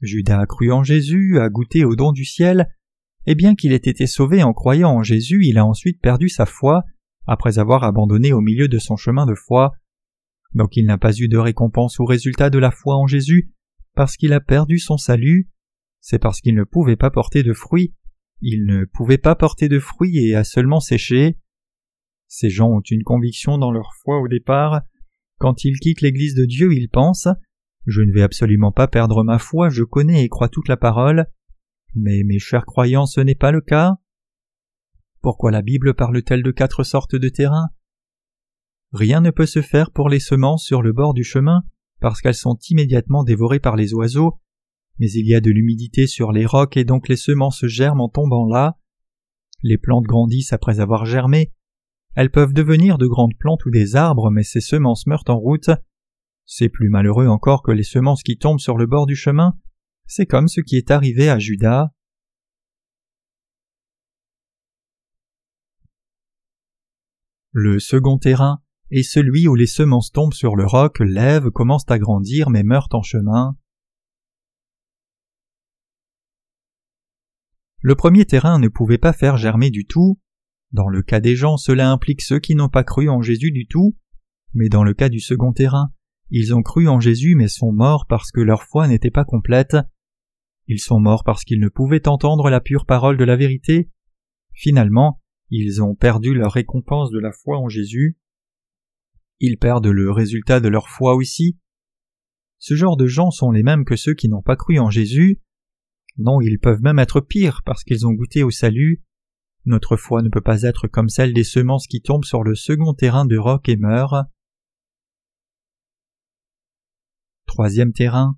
Judas 0.00 0.40
a 0.40 0.46
cru 0.46 0.72
en 0.72 0.82
Jésus, 0.82 1.38
a 1.38 1.48
goûté 1.48 1.84
au 1.84 1.96
don 1.96 2.12
du 2.12 2.24
ciel, 2.24 2.68
et 3.26 3.34
bien 3.34 3.54
qu'il 3.54 3.72
ait 3.72 3.76
été 3.76 4.06
sauvé 4.06 4.42
en 4.42 4.54
croyant 4.54 4.90
en 4.90 5.02
Jésus, 5.02 5.44
il 5.44 5.58
a 5.58 5.66
ensuite 5.66 6.00
perdu 6.00 6.28
sa 6.28 6.46
foi, 6.46 6.84
après 7.26 7.58
avoir 7.58 7.84
abandonné 7.84 8.32
au 8.32 8.40
milieu 8.40 8.68
de 8.68 8.78
son 8.78 8.96
chemin 8.96 9.26
de 9.26 9.34
foi. 9.34 9.72
Donc 10.54 10.76
il 10.76 10.86
n'a 10.86 10.96
pas 10.96 11.14
eu 11.14 11.28
de 11.28 11.36
récompense 11.36 11.98
ou 11.98 12.06
résultat 12.06 12.48
de 12.48 12.58
la 12.58 12.70
foi 12.70 12.96
en 12.96 13.06
Jésus, 13.06 13.52
parce 13.94 14.16
qu'il 14.16 14.32
a 14.32 14.40
perdu 14.40 14.78
son 14.78 14.96
salut, 14.96 15.50
c'est 16.00 16.18
parce 16.18 16.40
qu'il 16.40 16.54
ne 16.54 16.64
pouvait 16.64 16.96
pas 16.96 17.10
porter 17.10 17.42
de 17.42 17.52
fruits, 17.52 17.92
il 18.40 18.66
ne 18.66 18.84
pouvait 18.84 19.18
pas 19.18 19.34
porter 19.34 19.68
de 19.68 19.78
fruits 19.78 20.18
et 20.18 20.34
a 20.34 20.44
seulement 20.44 20.80
séché. 20.80 21.38
Ces 22.28 22.50
gens 22.50 22.68
ont 22.68 22.82
une 22.82 23.02
conviction 23.02 23.58
dans 23.58 23.72
leur 23.72 23.94
foi 24.02 24.20
au 24.20 24.28
départ. 24.28 24.82
Quand 25.38 25.64
ils 25.64 25.78
quittent 25.78 26.02
l'Église 26.02 26.34
de 26.34 26.44
Dieu, 26.44 26.72
ils 26.72 26.88
pensent 26.88 27.28
Je 27.86 28.02
ne 28.02 28.12
vais 28.12 28.22
absolument 28.22 28.72
pas 28.72 28.86
perdre 28.86 29.24
ma 29.24 29.38
foi, 29.38 29.70
je 29.70 29.82
connais 29.82 30.24
et 30.24 30.28
crois 30.28 30.48
toute 30.48 30.68
la 30.68 30.76
parole. 30.76 31.26
Mais 31.94 32.22
mes 32.24 32.38
chers 32.38 32.66
croyants, 32.66 33.06
ce 33.06 33.20
n'est 33.20 33.34
pas 33.34 33.50
le 33.50 33.60
cas. 33.60 33.96
Pourquoi 35.20 35.50
la 35.50 35.62
Bible 35.62 35.94
parle-t-elle 35.94 36.42
de 36.42 36.50
quatre 36.50 36.84
sortes 36.84 37.16
de 37.16 37.28
terrains? 37.28 37.70
Rien 38.92 39.20
ne 39.20 39.30
peut 39.30 39.46
se 39.46 39.62
faire 39.62 39.90
pour 39.90 40.08
les 40.08 40.20
semences 40.20 40.64
sur 40.64 40.82
le 40.82 40.92
bord 40.92 41.12
du 41.12 41.24
chemin, 41.24 41.64
parce 42.00 42.20
qu'elles 42.20 42.34
sont 42.34 42.58
immédiatement 42.70 43.24
dévorées 43.24 43.58
par 43.58 43.76
les 43.76 43.94
oiseaux, 43.94 44.38
mais 44.98 45.10
il 45.10 45.26
y 45.26 45.34
a 45.34 45.40
de 45.40 45.50
l'humidité 45.50 46.06
sur 46.06 46.32
les 46.32 46.46
rocs 46.46 46.76
et 46.76 46.84
donc 46.84 47.08
les 47.08 47.16
semences 47.16 47.66
germent 47.66 48.02
en 48.02 48.08
tombant 48.08 48.46
là. 48.46 48.78
Les 49.62 49.78
plantes 49.78 50.04
grandissent 50.04 50.52
après 50.52 50.80
avoir 50.80 51.04
germé. 51.06 51.52
Elles 52.14 52.30
peuvent 52.30 52.52
devenir 52.52 52.98
de 52.98 53.06
grandes 53.06 53.36
plantes 53.38 53.64
ou 53.64 53.70
des 53.70 53.96
arbres, 53.96 54.30
mais 54.30 54.42
ces 54.42 54.60
semences 54.60 55.06
meurent 55.06 55.24
en 55.28 55.38
route. 55.38 55.70
C'est 56.46 56.68
plus 56.68 56.88
malheureux 56.88 57.26
encore 57.26 57.62
que 57.62 57.72
les 57.72 57.84
semences 57.84 58.22
qui 58.22 58.38
tombent 58.38 58.60
sur 58.60 58.76
le 58.76 58.86
bord 58.86 59.06
du 59.06 59.16
chemin. 59.16 59.56
C'est 60.06 60.26
comme 60.26 60.48
ce 60.48 60.60
qui 60.60 60.76
est 60.76 60.90
arrivé 60.90 61.28
à 61.28 61.38
Judas. 61.38 61.90
Le 67.52 67.78
second 67.78 68.18
terrain 68.18 68.62
est 68.90 69.02
celui 69.02 69.48
où 69.48 69.54
les 69.54 69.66
semences 69.66 70.10
tombent 70.12 70.32
sur 70.32 70.56
le 70.56 70.64
roc, 70.64 71.00
lèvent, 71.00 71.50
commencent 71.50 71.90
à 71.90 71.98
grandir 71.98 72.50
mais 72.50 72.62
meurent 72.62 72.88
en 72.92 73.02
chemin. 73.02 73.56
Le 77.80 77.94
premier 77.94 78.24
terrain 78.24 78.58
ne 78.58 78.68
pouvait 78.68 78.98
pas 78.98 79.12
faire 79.12 79.36
germer 79.36 79.70
du 79.70 79.86
tout. 79.86 80.18
Dans 80.72 80.88
le 80.88 81.02
cas 81.02 81.20
des 81.20 81.36
gens, 81.36 81.56
cela 81.56 81.90
implique 81.90 82.22
ceux 82.22 82.40
qui 82.40 82.54
n'ont 82.54 82.68
pas 82.68 82.84
cru 82.84 83.08
en 83.08 83.22
Jésus 83.22 83.52
du 83.52 83.66
tout, 83.66 83.96
mais 84.52 84.68
dans 84.68 84.82
le 84.82 84.94
cas 84.94 85.08
du 85.08 85.20
second 85.20 85.52
terrain, 85.52 85.92
ils 86.30 86.54
ont 86.54 86.62
cru 86.62 86.88
en 86.88 87.00
Jésus 87.00 87.34
mais 87.36 87.48
sont 87.48 87.72
morts 87.72 88.06
parce 88.08 88.30
que 88.32 88.40
leur 88.40 88.64
foi 88.64 88.88
n'était 88.88 89.10
pas 89.10 89.24
complète. 89.24 89.76
Ils 90.66 90.80
sont 90.80 91.00
morts 91.00 91.24
parce 91.24 91.44
qu'ils 91.44 91.60
ne 91.60 91.68
pouvaient 91.68 92.08
entendre 92.08 92.50
la 92.50 92.60
pure 92.60 92.84
parole 92.84 93.16
de 93.16 93.24
la 93.24 93.36
vérité. 93.36 93.90
Finalement, 94.52 95.22
ils 95.50 95.82
ont 95.82 95.94
perdu 95.94 96.34
leur 96.34 96.52
récompense 96.52 97.10
de 97.10 97.18
la 97.18 97.32
foi 97.32 97.58
en 97.58 97.68
Jésus. 97.68 98.18
Ils 99.40 99.56
perdent 99.56 99.86
le 99.86 100.10
résultat 100.10 100.60
de 100.60 100.68
leur 100.68 100.88
foi 100.88 101.14
aussi. 101.14 101.58
Ce 102.58 102.74
genre 102.74 102.96
de 102.96 103.06
gens 103.06 103.30
sont 103.30 103.52
les 103.52 103.62
mêmes 103.62 103.84
que 103.84 103.96
ceux 103.96 104.14
qui 104.14 104.28
n'ont 104.28 104.42
pas 104.42 104.56
cru 104.56 104.78
en 104.78 104.90
Jésus. 104.90 105.40
Non, 106.18 106.40
ils 106.40 106.58
peuvent 106.58 106.82
même 106.82 106.98
être 106.98 107.20
pires 107.20 107.62
parce 107.64 107.84
qu'ils 107.84 108.06
ont 108.06 108.12
goûté 108.12 108.42
au 108.42 108.50
salut. 108.50 109.02
Notre 109.64 109.96
foi 109.96 110.22
ne 110.22 110.28
peut 110.28 110.40
pas 110.40 110.62
être 110.62 110.88
comme 110.88 111.08
celle 111.08 111.32
des 111.32 111.44
semences 111.44 111.86
qui 111.86 112.02
tombent 112.02 112.24
sur 112.24 112.42
le 112.42 112.54
second 112.54 112.92
terrain 112.92 113.24
de 113.24 113.36
roc 113.36 113.68
et 113.68 113.76
meurent. 113.76 114.24
Troisième 117.46 117.92
terrain. 117.92 118.36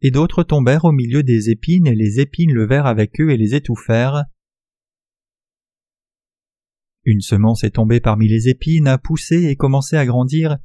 Et 0.00 0.10
d'autres 0.10 0.42
tombèrent 0.42 0.84
au 0.84 0.92
milieu 0.92 1.22
des 1.22 1.50
épines, 1.50 1.86
et 1.86 1.94
les 1.94 2.20
épines 2.20 2.52
levèrent 2.52 2.86
avec 2.86 3.20
eux 3.20 3.30
et 3.30 3.36
les 3.36 3.54
étouffèrent. 3.54 4.24
Une 7.04 7.20
semence 7.20 7.64
est 7.64 7.72
tombée 7.72 8.00
parmi 8.00 8.28
les 8.28 8.48
épines, 8.48 8.86
a 8.86 8.98
poussé 8.98 9.46
et 9.46 9.56
commencé 9.56 9.96
à 9.96 10.06
grandir, 10.06 10.58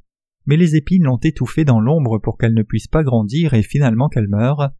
mais 0.46 0.56
les 0.56 0.76
épines 0.76 1.04
l'ont 1.04 1.18
étouffée 1.18 1.64
dans 1.64 1.80
l'ombre 1.80 2.18
pour 2.18 2.38
qu'elle 2.38 2.54
ne 2.54 2.62
puisse 2.62 2.86
pas 2.86 3.02
grandir 3.02 3.54
et 3.54 3.62
finalement 3.62 4.08
qu'elle 4.08 4.28
meure. 4.28 4.70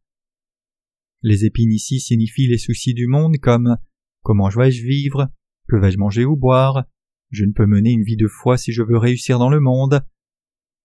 Les 1.26 1.46
épines 1.46 1.72
ici 1.72 2.00
signifient 2.00 2.48
les 2.48 2.58
soucis 2.58 2.92
du 2.92 3.06
monde 3.06 3.38
comme 3.38 3.78
comment 4.22 4.50
vais-je 4.50 4.84
vivre, 4.84 5.30
que 5.66 5.76
vais-je 5.76 5.96
manger 5.96 6.26
ou 6.26 6.37
boire, 6.37 6.84
je 7.30 7.46
ne 7.46 7.52
peux 7.52 7.64
mener 7.64 7.92
une 7.92 8.02
vie 8.02 8.18
de 8.18 8.28
foi 8.28 8.58
si 8.58 8.72
je 8.72 8.82
veux 8.82 8.98
réussir 8.98 9.38
dans 9.38 9.48
le 9.48 9.58
monde. 9.58 10.04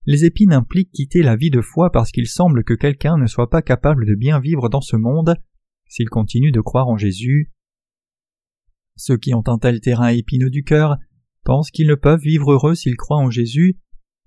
Les 0.06 0.23
épines 0.23 0.54
impliquent 0.54 0.93
quitter 0.93 1.23
la 1.23 1.36
vie 1.36 1.49
de 1.49 1.60
foi 1.60 1.91
parce 1.91 2.13
qu'il 2.13 2.25
semble 2.25 2.63
que 2.63 2.73
quelqu'un 2.73 3.17
ne 3.17 3.28
soit 3.28 3.49
pas 3.49 3.62
capable 3.62 4.06
de 4.06 4.15
bien 4.15 4.39
vivre 4.39 4.69
dans 4.69 4.80
ce 4.80 4.95
monde 4.95 5.36
s'il 5.89 6.08
continue 6.08 6.54
de 6.54 6.62
croire 6.62 6.88
en 6.88 6.95
Jésus. 6.95 7.52
Ceux 8.95 9.17
qui 9.17 9.34
ont 9.34 9.43
un 9.45 9.58
tel 9.58 9.82
terrain 9.82 10.08
épineux 10.08 10.49
du 10.49 10.63
cœur 10.63 10.95
pensent 11.43 11.69
qu'ils 11.69 11.88
ne 11.88 11.95
peuvent 11.95 12.21
vivre 12.21 12.54
heureux 12.54 12.75
s'ils 12.75 12.95
croient 12.95 13.17
en 13.17 13.30
Jésus, 13.30 13.78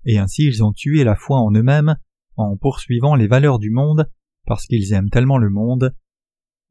et 0.05 0.19
ainsi 0.19 0.43
ils 0.43 0.63
ont 0.63 0.73
tué 0.73 1.03
la 1.03 1.15
foi 1.15 1.39
en 1.39 1.51
eux-mêmes 1.55 1.95
en 2.35 2.55
poursuivant 2.55 3.15
les 3.15 3.27
valeurs 3.27 3.57
du 3.57 3.71
monde 3.71 4.07
parce 4.45 4.67
qu'ils 4.67 4.93
aiment 4.93 5.09
tellement 5.09 5.39
le 5.39 5.49
monde. 5.49 5.95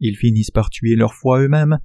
Ils 0.04 0.16
finissent 0.16 0.50
par 0.50 0.68
tuer 0.68 0.96
leur 0.96 1.14
foi 1.14 1.40
eux-mêmes. 1.40 1.78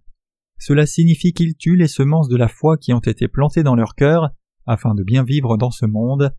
Cela 0.58 0.88
signifie 0.88 1.34
qu'ils 1.34 1.56
tuent 1.56 1.78
les 1.78 1.88
semences 1.88 2.28
de 2.28 2.36
la 2.36 2.48
foi 2.48 2.76
qui 2.76 2.92
ont 2.92 3.00
été 3.00 3.28
plantées 3.28 3.62
dans 3.62 3.76
leur 3.76 3.94
cœur 3.94 4.32
afin 4.66 4.96
de 4.96 5.04
bien 5.04 5.24
vivre 5.24 5.56
dans 5.56 5.70
ce 5.70 5.86
monde. 5.86 6.34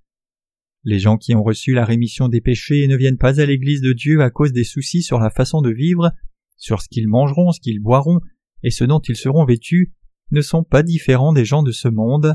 Les 0.82 0.98
gens 0.98 1.16
qui 1.16 1.36
ont 1.36 1.42
reçu 1.44 1.74
la 1.74 1.84
rémission 1.84 2.28
des 2.28 2.40
péchés 2.40 2.82
et 2.82 2.88
ne 2.88 2.96
viennent 2.96 3.16
pas 3.16 3.40
à 3.40 3.46
l'Église 3.46 3.80
de 3.80 3.92
Dieu 3.92 4.22
à 4.22 4.30
cause 4.30 4.52
des 4.52 4.64
soucis 4.64 5.02
sur 5.02 5.20
la 5.20 5.30
façon 5.30 5.62
de 5.62 5.70
vivre, 5.70 6.10
sur 6.56 6.82
ce 6.82 6.88
qu'ils 6.88 7.06
mangeront, 7.06 7.52
ce 7.52 7.60
qu'ils 7.60 7.80
boiront, 7.80 8.20
et 8.64 8.70
ce 8.70 8.82
dont 8.82 8.98
ils 8.98 9.16
seront 9.16 9.44
vêtus, 9.44 9.92
ne 10.32 10.40
sont 10.40 10.64
pas 10.64 10.82
différents 10.82 11.32
des 11.32 11.44
gens 11.44 11.62
de 11.62 11.70
ce 11.70 11.86
monde. 11.86 12.34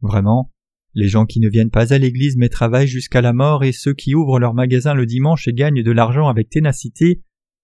Vraiment, 0.00 0.50
les 0.94 1.08
gens 1.08 1.26
qui 1.26 1.40
ne 1.40 1.50
viennent 1.50 1.70
pas 1.70 1.92
à 1.92 1.98
l'Église 1.98 2.38
mais 2.38 2.48
travaillent 2.48 2.88
jusqu'à 2.88 3.20
la 3.20 3.34
mort 3.34 3.64
et 3.64 3.72
ceux 3.72 3.92
qui 3.92 4.14
ouvrent 4.14 4.40
leur 4.40 4.54
magasin 4.54 4.94
le 4.94 5.04
dimanche 5.04 5.46
et 5.46 5.52
gagnent 5.52 5.82
de 5.82 5.90
l'argent 5.90 6.28
avec 6.28 6.48
ténacité 6.48 7.20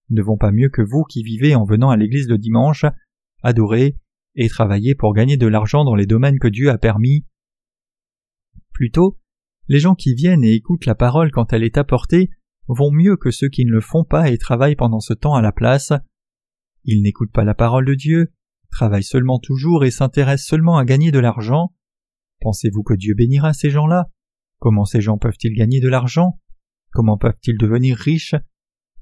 ne 0.09 0.21
vont 0.21 0.37
pas 0.37 0.51
mieux 0.51 0.69
que 0.69 0.81
vous 0.81 1.03
qui 1.03 1.23
vivez 1.23 1.55
en 1.55 1.65
venant 1.65 1.89
à 1.89 1.97
l'église 1.97 2.27
le 2.27 2.37
dimanche, 2.37 2.85
adorer 3.41 3.97
et 4.35 4.49
travailler 4.49 4.95
pour 4.95 5.13
gagner 5.13 5.37
de 5.37 5.47
l'argent 5.47 5.83
dans 5.83 5.95
les 5.95 6.05
domaines 6.05 6.39
que 6.39 6.47
Dieu 6.47 6.69
a 6.69 6.77
permis. 6.77 7.25
Plutôt, 8.73 9.19
les 9.67 9.79
gens 9.79 9.95
qui 9.95 10.13
viennent 10.13 10.43
et 10.43 10.53
écoutent 10.53 10.85
la 10.85 10.95
parole 10.95 11.31
quand 11.31 11.53
elle 11.53 11.63
est 11.63 11.77
apportée 11.77 12.29
vont 12.67 12.91
mieux 12.91 13.17
que 13.17 13.31
ceux 13.31 13.49
qui 13.49 13.65
ne 13.65 13.71
le 13.71 13.81
font 13.81 14.03
pas 14.03 14.29
et 14.29 14.37
travaillent 14.37 14.75
pendant 14.75 14.99
ce 14.99 15.13
temps 15.13 15.35
à 15.35 15.41
la 15.41 15.51
place. 15.51 15.93
Ils 16.83 17.01
n'écoutent 17.01 17.31
pas 17.31 17.43
la 17.43 17.53
parole 17.53 17.85
de 17.85 17.93
Dieu, 17.93 18.33
travaillent 18.71 19.03
seulement 19.03 19.39
toujours 19.39 19.85
et 19.85 19.91
s'intéressent 19.91 20.47
seulement 20.47 20.77
à 20.77 20.85
gagner 20.85 21.11
de 21.11 21.19
l'argent. 21.19 21.73
Pensez-vous 22.41 22.83
que 22.83 22.93
Dieu 22.93 23.13
bénira 23.13 23.53
ces 23.53 23.69
gens-là? 23.69 24.09
Comment 24.59 24.85
ces 24.85 25.01
gens 25.01 25.17
peuvent-ils 25.17 25.55
gagner 25.55 25.79
de 25.79 25.89
l'argent? 25.89 26.39
Comment 26.91 27.17
peuvent-ils 27.17 27.57
devenir 27.57 27.97
riches? 27.97 28.35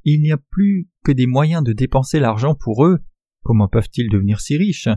Il 0.04 0.22
n'y 0.22 0.32
a 0.32 0.38
plus 0.38 0.90
que 1.04 1.12
des 1.12 1.28
moyens 1.28 1.64
de 1.64 1.74
dépenser 1.74 2.20
l'argent 2.20 2.56
pour 2.56 2.86
eux. 2.86 3.00
Comment 3.44 3.68
peuvent-ils 3.68 4.10
devenir 4.10 4.40
si 4.40 4.58
riches? 4.58 4.90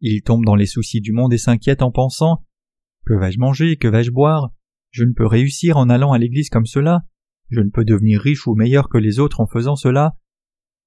Ils 0.00 0.22
tombent 0.22 0.44
dans 0.44 0.54
les 0.54 0.66
soucis 0.66 1.00
du 1.00 1.12
monde 1.12 1.32
et 1.32 1.38
s'inquiètent 1.38 1.82
en 1.82 1.90
pensant 1.90 2.44
Que 3.06 3.14
vais-je 3.14 3.38
manger? 3.38 3.76
Que 3.76 3.88
vais-je 3.88 4.10
boire? 4.10 4.52
Je 4.90 5.04
ne 5.04 5.12
peux 5.12 5.26
réussir 5.26 5.76
en 5.76 5.88
allant 5.88 6.12
à 6.12 6.18
l'église 6.18 6.50
comme 6.50 6.66
cela. 6.66 7.02
Je 7.50 7.60
ne 7.60 7.70
peux 7.70 7.84
devenir 7.84 8.20
riche 8.20 8.46
ou 8.46 8.54
meilleur 8.54 8.88
que 8.88 8.98
les 8.98 9.18
autres 9.18 9.40
en 9.40 9.46
faisant 9.46 9.76
cela. 9.76 10.16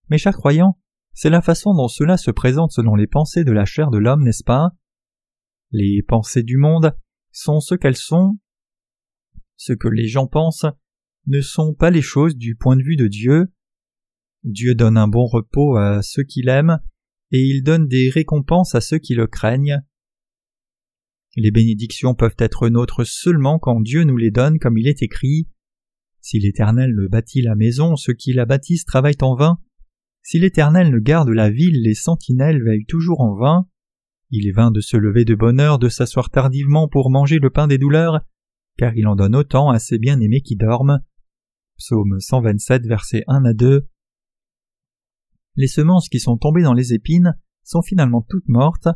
Mes 0.09 0.17
chers 0.17 0.35
croyants, 0.35 0.77
c'est 1.13 1.29
la 1.29 1.41
façon 1.41 1.73
dont 1.73 1.87
cela 1.87 2.17
se 2.17 2.31
présente 2.31 2.71
selon 2.71 2.95
les 2.95 3.07
pensées 3.07 3.43
de 3.43 3.51
la 3.51 3.65
chair 3.65 3.89
de 3.89 3.97
l'homme, 3.97 4.23
n'est-ce 4.23 4.43
pas? 4.43 4.71
Les 5.71 6.01
pensées 6.07 6.43
du 6.43 6.57
monde 6.57 6.95
sont 7.31 7.59
ce 7.59 7.75
qu'elles 7.75 7.95
sont. 7.95 8.37
Ce 9.55 9.73
que 9.73 9.87
les 9.87 10.07
gens 10.07 10.27
pensent, 10.27 10.65
ne 11.27 11.41
sont 11.41 11.73
pas 11.73 11.91
les 11.91 12.01
choses 12.01 12.35
du 12.35 12.55
point 12.55 12.75
de 12.75 12.83
vue 12.83 12.95
de 12.95 13.07
Dieu. 13.07 13.51
Dieu 14.43 14.75
donne 14.75 14.97
un 14.97 15.07
bon 15.07 15.25
repos 15.25 15.75
à 15.75 16.01
ceux 16.01 16.23
qui 16.23 16.41
l'aiment, 16.41 16.79
et 17.31 17.41
il 17.41 17.63
donne 17.63 17.87
des 17.87 18.09
récompenses 18.09 18.75
à 18.75 18.81
ceux 18.81 18.97
qui 18.97 19.13
le 19.13 19.27
craignent. 19.27 19.81
Les 21.35 21.51
bénédictions 21.51 22.15
peuvent 22.15 22.35
être 22.39 22.69
nôtres 22.69 23.05
seulement 23.05 23.59
quand 23.59 23.81
Dieu 23.81 24.03
nous 24.03 24.17
les 24.17 24.31
donne 24.31 24.59
comme 24.59 24.77
il 24.77 24.87
est 24.87 25.03
écrit. 25.03 25.47
Si 26.21 26.39
l'Éternel 26.39 26.93
ne 26.95 27.07
bâtit 27.07 27.41
la 27.41 27.55
maison, 27.55 27.95
ceux 27.95 28.13
qui 28.13 28.33
la 28.33 28.45
bâtissent 28.45 28.85
travaillent 28.85 29.21
en 29.21 29.35
vain. 29.35 29.59
Si 30.21 30.39
l'Éternel 30.39 30.91
ne 30.91 30.99
garde 30.99 31.29
la 31.29 31.49
ville, 31.49 31.81
les 31.81 31.93
sentinelles 31.93 32.63
veillent 32.63 32.85
toujours 32.85 33.21
en 33.21 33.35
vain. 33.35 33.67
Il 34.31 34.47
est 34.47 34.51
vain 34.51 34.71
de 34.71 34.81
se 34.81 34.97
lever 34.97 35.25
de 35.25 35.35
bonne 35.35 35.59
heure, 35.59 35.79
de 35.79 35.89
s'asseoir 35.89 36.29
tardivement 36.29 36.87
pour 36.87 37.09
manger 37.09 37.39
le 37.39 37.49
pain 37.49 37.67
des 37.67 37.77
douleurs, 37.77 38.21
car 38.77 38.95
il 38.95 39.07
en 39.07 39.15
donne 39.15 39.35
autant 39.35 39.69
à 39.69 39.79
ses 39.79 39.97
bien-aimés 39.97 40.41
qui 40.41 40.55
dorment. 40.55 40.99
Psaume 41.77 42.19
127, 42.19 42.85
versets 42.85 43.23
1 43.27 43.45
à 43.45 43.53
2. 43.53 43.87
Les 45.55 45.67
semences 45.67 46.09
qui 46.09 46.19
sont 46.19 46.37
tombées 46.37 46.63
dans 46.63 46.73
les 46.73 46.93
épines 46.93 47.35
sont 47.63 47.81
finalement 47.81 48.25
toutes 48.27 48.47
mortes. 48.47 48.87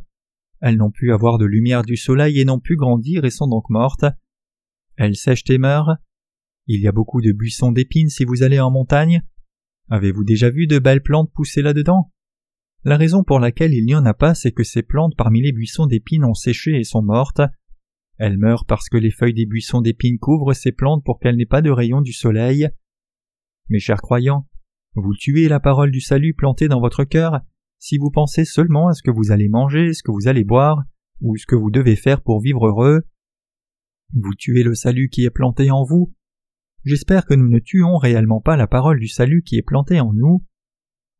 Elles 0.61 0.77
n'ont 0.77 0.91
pu 0.91 1.11
avoir 1.11 1.37
de 1.37 1.45
lumière 1.45 1.83
du 1.83 1.97
soleil 1.97 2.39
et 2.39 2.45
n'ont 2.45 2.59
pu 2.59 2.75
grandir 2.75 3.25
et 3.25 3.31
sont 3.31 3.47
donc 3.47 3.69
mortes. 3.69 4.05
Elles 4.95 5.15
sèchent 5.15 5.49
et 5.49 5.57
meurent. 5.57 5.97
Il 6.67 6.79
y 6.79 6.87
a 6.87 6.93
beaucoup 6.93 7.21
de 7.21 7.33
buissons 7.33 7.71
d'épines 7.71 8.09
si 8.09 8.23
vous 8.23 8.43
allez 8.43 8.59
en 8.59 8.71
montagne. 8.71 9.23
Avez-vous 9.89 10.23
déjà 10.23 10.49
vu 10.49 10.65
de 10.65 10.79
belles 10.79 11.03
plantes 11.03 11.31
pousser 11.33 11.61
là-dedans? 11.61 12.11
La 12.85 12.97
raison 12.97 13.23
pour 13.23 13.39
laquelle 13.39 13.73
il 13.73 13.85
n'y 13.85 13.95
en 13.95 14.05
a 14.05 14.13
pas, 14.13 14.33
c'est 14.33 14.51
que 14.51 14.63
ces 14.63 14.83
plantes 14.83 15.15
parmi 15.17 15.41
les 15.41 15.51
buissons 15.51 15.87
d'épines 15.87 16.25
ont 16.25 16.33
séché 16.33 16.79
et 16.79 16.83
sont 16.83 17.01
mortes. 17.01 17.41
Elles 18.17 18.37
meurent 18.37 18.65
parce 18.65 18.89
que 18.89 18.97
les 18.97 19.11
feuilles 19.11 19.33
des 19.33 19.45
buissons 19.45 19.81
d'épines 19.81 20.19
couvrent 20.19 20.53
ces 20.53 20.71
plantes 20.71 21.03
pour 21.03 21.19
qu'elles 21.19 21.35
n'aient 21.35 21.45
pas 21.45 21.61
de 21.61 21.69
rayons 21.69 22.01
du 22.01 22.13
soleil. 22.13 22.69
Mes 23.69 23.79
chers 23.79 24.01
croyants, 24.01 24.47
vous 24.95 25.13
tuez 25.15 25.47
la 25.47 25.59
parole 25.59 25.91
du 25.91 26.01
salut 26.01 26.33
plantée 26.33 26.67
dans 26.67 26.79
votre 26.79 27.03
cœur 27.03 27.41
si 27.79 27.97
vous 27.97 28.11
pensez 28.11 28.45
seulement 28.45 28.87
à 28.87 28.93
ce 28.93 29.03
que 29.03 29.11
vous 29.11 29.31
allez 29.31 29.49
manger, 29.49 29.93
ce 29.93 30.03
que 30.03 30.11
vous 30.11 30.29
allez 30.29 30.45
boire, 30.45 30.83
ou 31.19 31.35
ce 31.35 31.45
que 31.45 31.55
vous 31.55 31.69
devez 31.69 31.97
faire 31.97 32.21
pour 32.21 32.39
vivre 32.39 32.67
heureux. 32.67 33.01
Vous 34.13 34.33
tuez 34.37 34.63
le 34.63 34.73
salut 34.73 35.09
qui 35.09 35.25
est 35.25 35.29
planté 35.29 35.69
en 35.69 35.83
vous. 35.83 36.13
J'espère 36.85 37.25
que 37.25 37.33
nous 37.33 37.49
ne 37.49 37.59
tuons 37.59 37.97
réellement 37.97 38.39
pas 38.39 38.55
la 38.55 38.67
parole 38.67 38.99
du 38.99 39.07
salut 39.07 39.43
qui 39.43 39.57
est 39.57 39.63
plantée 39.63 39.99
en 39.99 40.13
nous. 40.13 40.45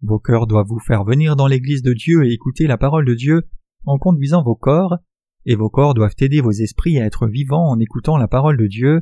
Vos 0.02 0.20
cœurs 0.20 0.48
doivent 0.48 0.68
vous 0.68 0.80
faire 0.80 1.04
venir 1.04 1.36
dans 1.36 1.48
l'Église 1.48 1.82
de 1.82 1.94
Dieu 1.94 2.26
et 2.26 2.32
écouter 2.32 2.68
la 2.68 2.78
parole 2.78 3.06
de 3.06 3.14
Dieu 3.14 3.42
en 3.86 3.98
conduisant 3.98 4.44
vos 4.44 4.56
corps, 4.56 4.98
et 5.46 5.56
vos 5.56 5.70
corps 5.70 5.94
doivent 5.94 6.16
aider 6.20 6.40
vos 6.40 6.52
esprits 6.52 7.00
à 7.00 7.06
être 7.06 7.28
vivants 7.28 7.70
en 7.70 7.80
écoutant 7.80 8.18
la 8.18 8.28
parole 8.28 8.58
de 8.58 8.68
Dieu. 8.68 9.02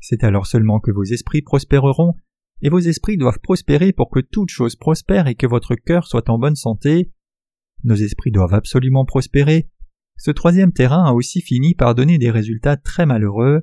C'est 0.00 0.24
alors 0.24 0.46
seulement 0.46 0.80
que 0.80 0.90
vos 0.90 1.04
esprits 1.04 1.42
prospéreront, 1.42 2.14
et 2.62 2.68
vos 2.68 2.78
esprits 2.78 3.16
doivent 3.16 3.40
prospérer 3.40 3.92
pour 3.92 4.10
que 4.10 4.20
toute 4.20 4.50
chose 4.50 4.76
prospère 4.76 5.26
et 5.26 5.34
que 5.34 5.46
votre 5.46 5.74
cœur 5.74 6.06
soit 6.06 6.28
en 6.28 6.38
bonne 6.38 6.56
santé. 6.56 7.10
Nos 7.84 7.94
esprits 7.94 8.30
doivent 8.30 8.54
absolument 8.54 9.04
prospérer. 9.04 9.70
Ce 10.16 10.30
troisième 10.30 10.72
terrain 10.72 11.04
a 11.04 11.12
aussi 11.12 11.40
fini 11.40 11.74
par 11.74 11.94
donner 11.94 12.18
des 12.18 12.30
résultats 12.30 12.76
très 12.76 13.06
malheureux. 13.06 13.62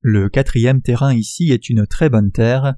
Le 0.00 0.28
quatrième 0.28 0.82
terrain 0.82 1.14
ici 1.14 1.50
est 1.50 1.70
une 1.70 1.86
très 1.86 2.10
bonne 2.10 2.32
terre. 2.32 2.74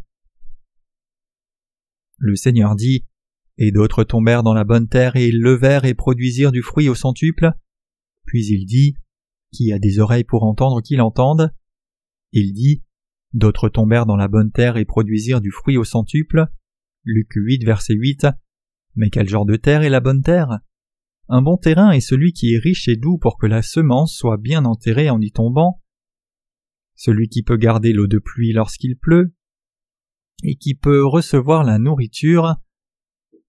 Le 2.18 2.36
Seigneur 2.36 2.76
dit 2.76 3.06
Et 3.58 3.72
d'autres 3.72 4.04
tombèrent 4.04 4.42
dans 4.44 4.54
la 4.54 4.64
bonne 4.64 4.88
terre 4.88 5.16
et 5.16 5.26
ils 5.28 5.40
levèrent 5.40 5.86
et 5.86 5.94
produisirent 5.94 6.52
du 6.52 6.62
fruit 6.62 6.88
au 6.88 6.94
centuple. 6.94 7.50
Puis 8.26 8.46
il 8.46 8.66
dit 8.66 8.96
Qui 9.54 9.72
a 9.72 9.78
des 9.78 10.00
oreilles 10.00 10.24
pour 10.24 10.42
entendre 10.42 10.82
qu'il 10.82 11.00
entende 11.00 11.54
Il 12.32 12.52
dit 12.52 12.82
D'autres 13.32 13.68
tombèrent 13.68 14.06
dans 14.06 14.16
la 14.16 14.28
bonne 14.28 14.50
terre 14.50 14.76
et 14.76 14.84
produisirent 14.84 15.40
du 15.40 15.50
fruit 15.50 15.76
au 15.76 15.84
centuple. 15.84 16.46
Luc 17.04 17.32
8, 17.34 17.64
verset 17.64 17.94
8. 17.94 18.26
Mais 18.96 19.10
quel 19.10 19.28
genre 19.28 19.46
de 19.46 19.56
terre 19.56 19.82
est 19.82 19.90
la 19.90 20.00
bonne 20.00 20.22
terre? 20.22 20.58
Un 21.28 21.42
bon 21.42 21.56
terrain 21.56 21.90
est 21.92 22.00
celui 22.00 22.32
qui 22.32 22.54
est 22.54 22.58
riche 22.58 22.88
et 22.88 22.96
doux 22.96 23.18
pour 23.18 23.38
que 23.38 23.46
la 23.46 23.62
semence 23.62 24.14
soit 24.14 24.38
bien 24.38 24.64
enterrée 24.64 25.10
en 25.10 25.20
y 25.20 25.30
tombant 25.30 25.80
celui 26.94 27.28
qui 27.28 27.42
peut 27.42 27.56
garder 27.56 27.92
l'eau 27.92 28.06
de 28.06 28.18
pluie 28.18 28.52
lorsqu'il 28.52 28.96
pleut, 28.96 29.34
et 30.42 30.56
qui 30.56 30.74
peut 30.74 31.04
recevoir 31.04 31.64
la 31.64 31.78
nourriture, 31.78 32.56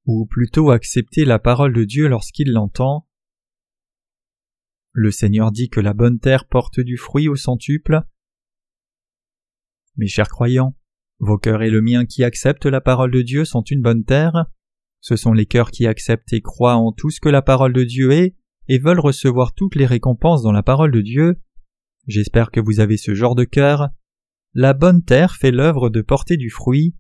ou 0.06 0.26
plutôt 0.26 0.72
accepter 0.72 1.26
la 1.26 1.40
parole 1.40 1.74
de 1.74 1.84
Dieu 1.84 2.08
lorsqu'il 2.08 2.52
l'entend. 2.52 3.08
Le 4.98 5.12
Seigneur 5.12 5.52
dit 5.52 5.68
que 5.68 5.82
la 5.82 5.94
bonne 5.94 6.20
terre 6.20 6.46
porte 6.46 6.80
du 6.80 6.96
fruit 6.96 7.28
au 7.28 7.36
centuple. 7.36 8.04
Mes 9.98 10.08
chers 10.08 10.30
croyants, 10.30 10.74
vos 11.20 11.38
cœurs 11.38 11.64
et 11.64 11.70
le 11.70 11.82
mien 11.82 12.06
qui 12.06 12.24
acceptent 12.24 12.66
la 12.66 12.80
parole 12.80 13.12
de 13.12 13.22
Dieu 13.22 13.44
sont 13.44 13.62
une 13.64 13.82
bonne 13.82 14.06
terre. 14.06 14.46
Ce 15.02 15.18
sont 15.18 15.34
les 15.34 15.48
cœurs 15.48 15.72
qui 15.72 15.86
acceptent 15.86 16.32
et 16.32 16.40
croient 16.40 16.78
en 16.78 16.94
tout 16.94 17.10
ce 17.10 17.20
que 17.20 17.28
la 17.28 17.42
parole 17.42 17.74
de 17.74 17.84
Dieu 17.84 18.14
est 18.14 18.38
et 18.70 18.80
veulent 18.80 19.02
recevoir 19.02 19.54
toutes 19.54 19.76
les 19.76 19.86
récompenses 19.86 20.44
dans 20.44 20.54
la 20.54 20.64
parole 20.64 20.94
de 20.94 21.02
Dieu. 21.02 21.42
J'espère 22.08 22.50
que 22.50 22.62
vous 22.62 22.80
avez 22.80 22.96
ce 22.96 23.14
genre 23.14 23.36
de 23.36 23.44
cœur. 23.44 23.90
La 24.54 24.74
bonne 24.74 25.04
terre 25.04 25.36
fait 25.36 25.52
l'œuvre 25.52 25.90
de 25.90 26.02
porter 26.02 26.38
du 26.38 26.50
fruit. 26.50 26.96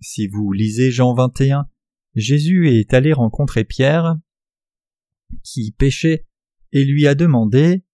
Si 0.00 0.26
vous 0.26 0.50
lisez 0.50 0.90
Jean 0.90 1.14
21, 1.14 1.68
Jésus 2.16 2.76
est 2.76 2.92
allé 2.92 3.12
rencontrer 3.12 3.62
Pierre, 3.62 4.16
qui 5.42 5.72
péchait, 5.72 6.26
et 6.72 6.84
lui 6.84 7.06
a 7.06 7.14
demandé 7.14 7.84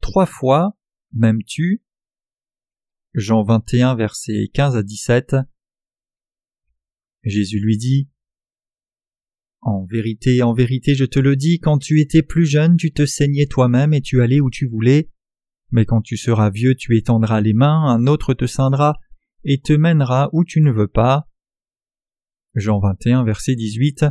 Trois 0.00 0.26
fois 0.26 0.76
m'aimes-tu? 1.12 1.82
Jean 3.14 3.42
21, 3.44 3.94
versets 3.94 4.50
15 4.52 4.76
à 4.76 4.82
17. 4.82 5.36
Jésus 7.24 7.60
lui 7.60 7.76
dit 7.76 8.08
en 9.64 9.84
vérité, 9.84 10.42
en 10.42 10.52
vérité, 10.52 10.96
je 10.96 11.04
te 11.04 11.20
le 11.20 11.36
dis, 11.36 11.60
quand 11.60 11.78
tu 11.78 12.00
étais 12.00 12.22
plus 12.22 12.46
jeune, 12.46 12.76
tu 12.76 12.92
te 12.92 13.06
saignais 13.06 13.46
toi-même 13.46 13.94
et 13.94 14.00
tu 14.00 14.20
allais 14.20 14.40
où 14.40 14.50
tu 14.50 14.66
voulais. 14.66 15.08
Mais 15.70 15.86
quand 15.86 16.02
tu 16.02 16.16
seras 16.16 16.50
vieux, 16.50 16.74
tu 16.74 16.96
étendras 16.96 17.40
les 17.40 17.52
mains, 17.52 17.84
un 17.86 18.08
autre 18.08 18.34
te 18.34 18.46
ceindra 18.46 18.98
et 19.44 19.60
te 19.60 19.72
mènera 19.72 20.30
où 20.32 20.44
tu 20.44 20.60
ne 20.62 20.72
veux 20.72 20.88
pas. 20.88 21.28
Jean 22.56 22.80
21, 22.80 23.22
verset 23.24 23.54
18. 23.54 24.04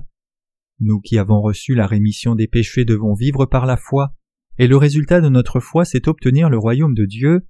Nous 0.84 1.00
qui 1.00 1.20
avons 1.20 1.42
reçu 1.42 1.76
la 1.76 1.86
rémission 1.86 2.34
des 2.34 2.48
péchés 2.48 2.86
devons 2.86 3.14
vivre 3.14 3.46
par 3.46 3.68
la 3.68 3.78
foi, 3.78 4.16
et 4.58 4.68
le 4.68 4.78
résultat 4.78 5.22
de 5.22 5.30
notre 5.30 5.60
foi, 5.60 5.86
c'est 5.86 6.08
obtenir 6.08 6.50
le 6.50 6.58
royaume 6.58 6.96
de 6.96 7.06
Dieu. 7.06 7.48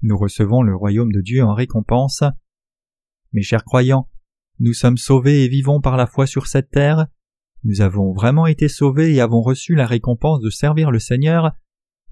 Nous 0.00 0.16
recevons 0.16 0.62
le 0.62 0.74
royaume 0.74 1.12
de 1.12 1.20
Dieu 1.20 1.44
en 1.44 1.52
récompense. 1.52 2.22
Mes 3.32 3.42
chers 3.42 3.64
croyants, 3.64 4.08
nous 4.60 4.72
sommes 4.72 4.96
sauvés 4.96 5.44
et 5.44 5.48
vivons 5.48 5.82
par 5.82 5.98
la 5.98 6.06
foi 6.06 6.26
sur 6.26 6.46
cette 6.46 6.70
terre. 6.70 7.06
Nous 7.64 7.82
avons 7.82 8.14
vraiment 8.14 8.46
été 8.46 8.66
sauvés 8.66 9.12
et 9.12 9.20
avons 9.20 9.42
reçu 9.42 9.74
la 9.74 9.86
récompense 9.86 10.40
de 10.40 10.48
servir 10.48 10.90
le 10.90 11.00
Seigneur, 11.00 11.52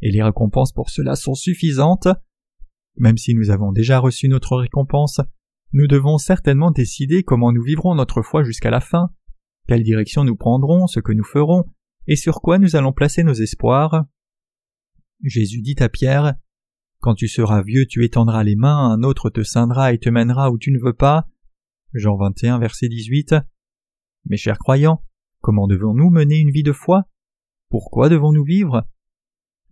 et 0.02 0.10
les 0.10 0.22
récompenses 0.22 0.72
pour 0.72 0.90
cela 0.90 1.16
sont 1.16 1.34
suffisantes. 1.34 2.08
Même 2.98 3.16
si 3.16 3.34
nous 3.34 3.48
avons 3.48 3.72
déjà 3.72 3.98
reçu 4.00 4.28
notre 4.28 4.58
récompense, 4.58 5.22
nous 5.72 5.86
devons 5.86 6.18
certainement 6.18 6.72
décider 6.72 7.22
comment 7.22 7.52
nous 7.52 7.62
vivrons 7.62 7.94
notre 7.94 8.20
foi 8.20 8.42
jusqu'à 8.42 8.70
la 8.70 8.80
fin, 8.80 9.10
quelle 9.68 9.82
direction 9.82 10.24
nous 10.24 10.34
prendrons, 10.34 10.86
ce 10.86 10.98
que 10.98 11.12
nous 11.12 11.24
ferons, 11.24 11.64
et 12.06 12.16
sur 12.16 12.40
quoi 12.40 12.58
nous 12.58 12.74
allons 12.74 12.92
placer 12.92 13.22
nos 13.22 13.34
espoirs? 13.34 14.06
Jésus 15.22 15.60
dit 15.60 15.76
à 15.78 15.90
Pierre, 15.90 16.36
Quand 17.00 17.14
tu 17.14 17.28
seras 17.28 17.62
vieux, 17.62 17.84
tu 17.86 18.02
étendras 18.02 18.44
les 18.44 18.56
mains, 18.56 18.90
un 18.90 19.02
autre 19.02 19.28
te 19.28 19.42
ceindra 19.42 19.92
et 19.92 19.98
te 19.98 20.08
mènera 20.08 20.50
où 20.50 20.56
tu 20.56 20.72
ne 20.72 20.78
veux 20.78 20.94
pas. 20.94 21.28
Jean 21.92 22.16
21, 22.16 22.58
verset 22.58 22.88
18. 22.88 23.34
Mes 24.24 24.38
chers 24.38 24.58
croyants, 24.58 25.04
Comment 25.40 25.68
devons-nous 25.68 26.10
mener 26.10 26.38
une 26.38 26.50
vie 26.50 26.64
de 26.64 26.72
foi? 26.72 27.04
Pourquoi 27.68 28.08
devons-nous 28.08 28.44
vivre? 28.44 28.88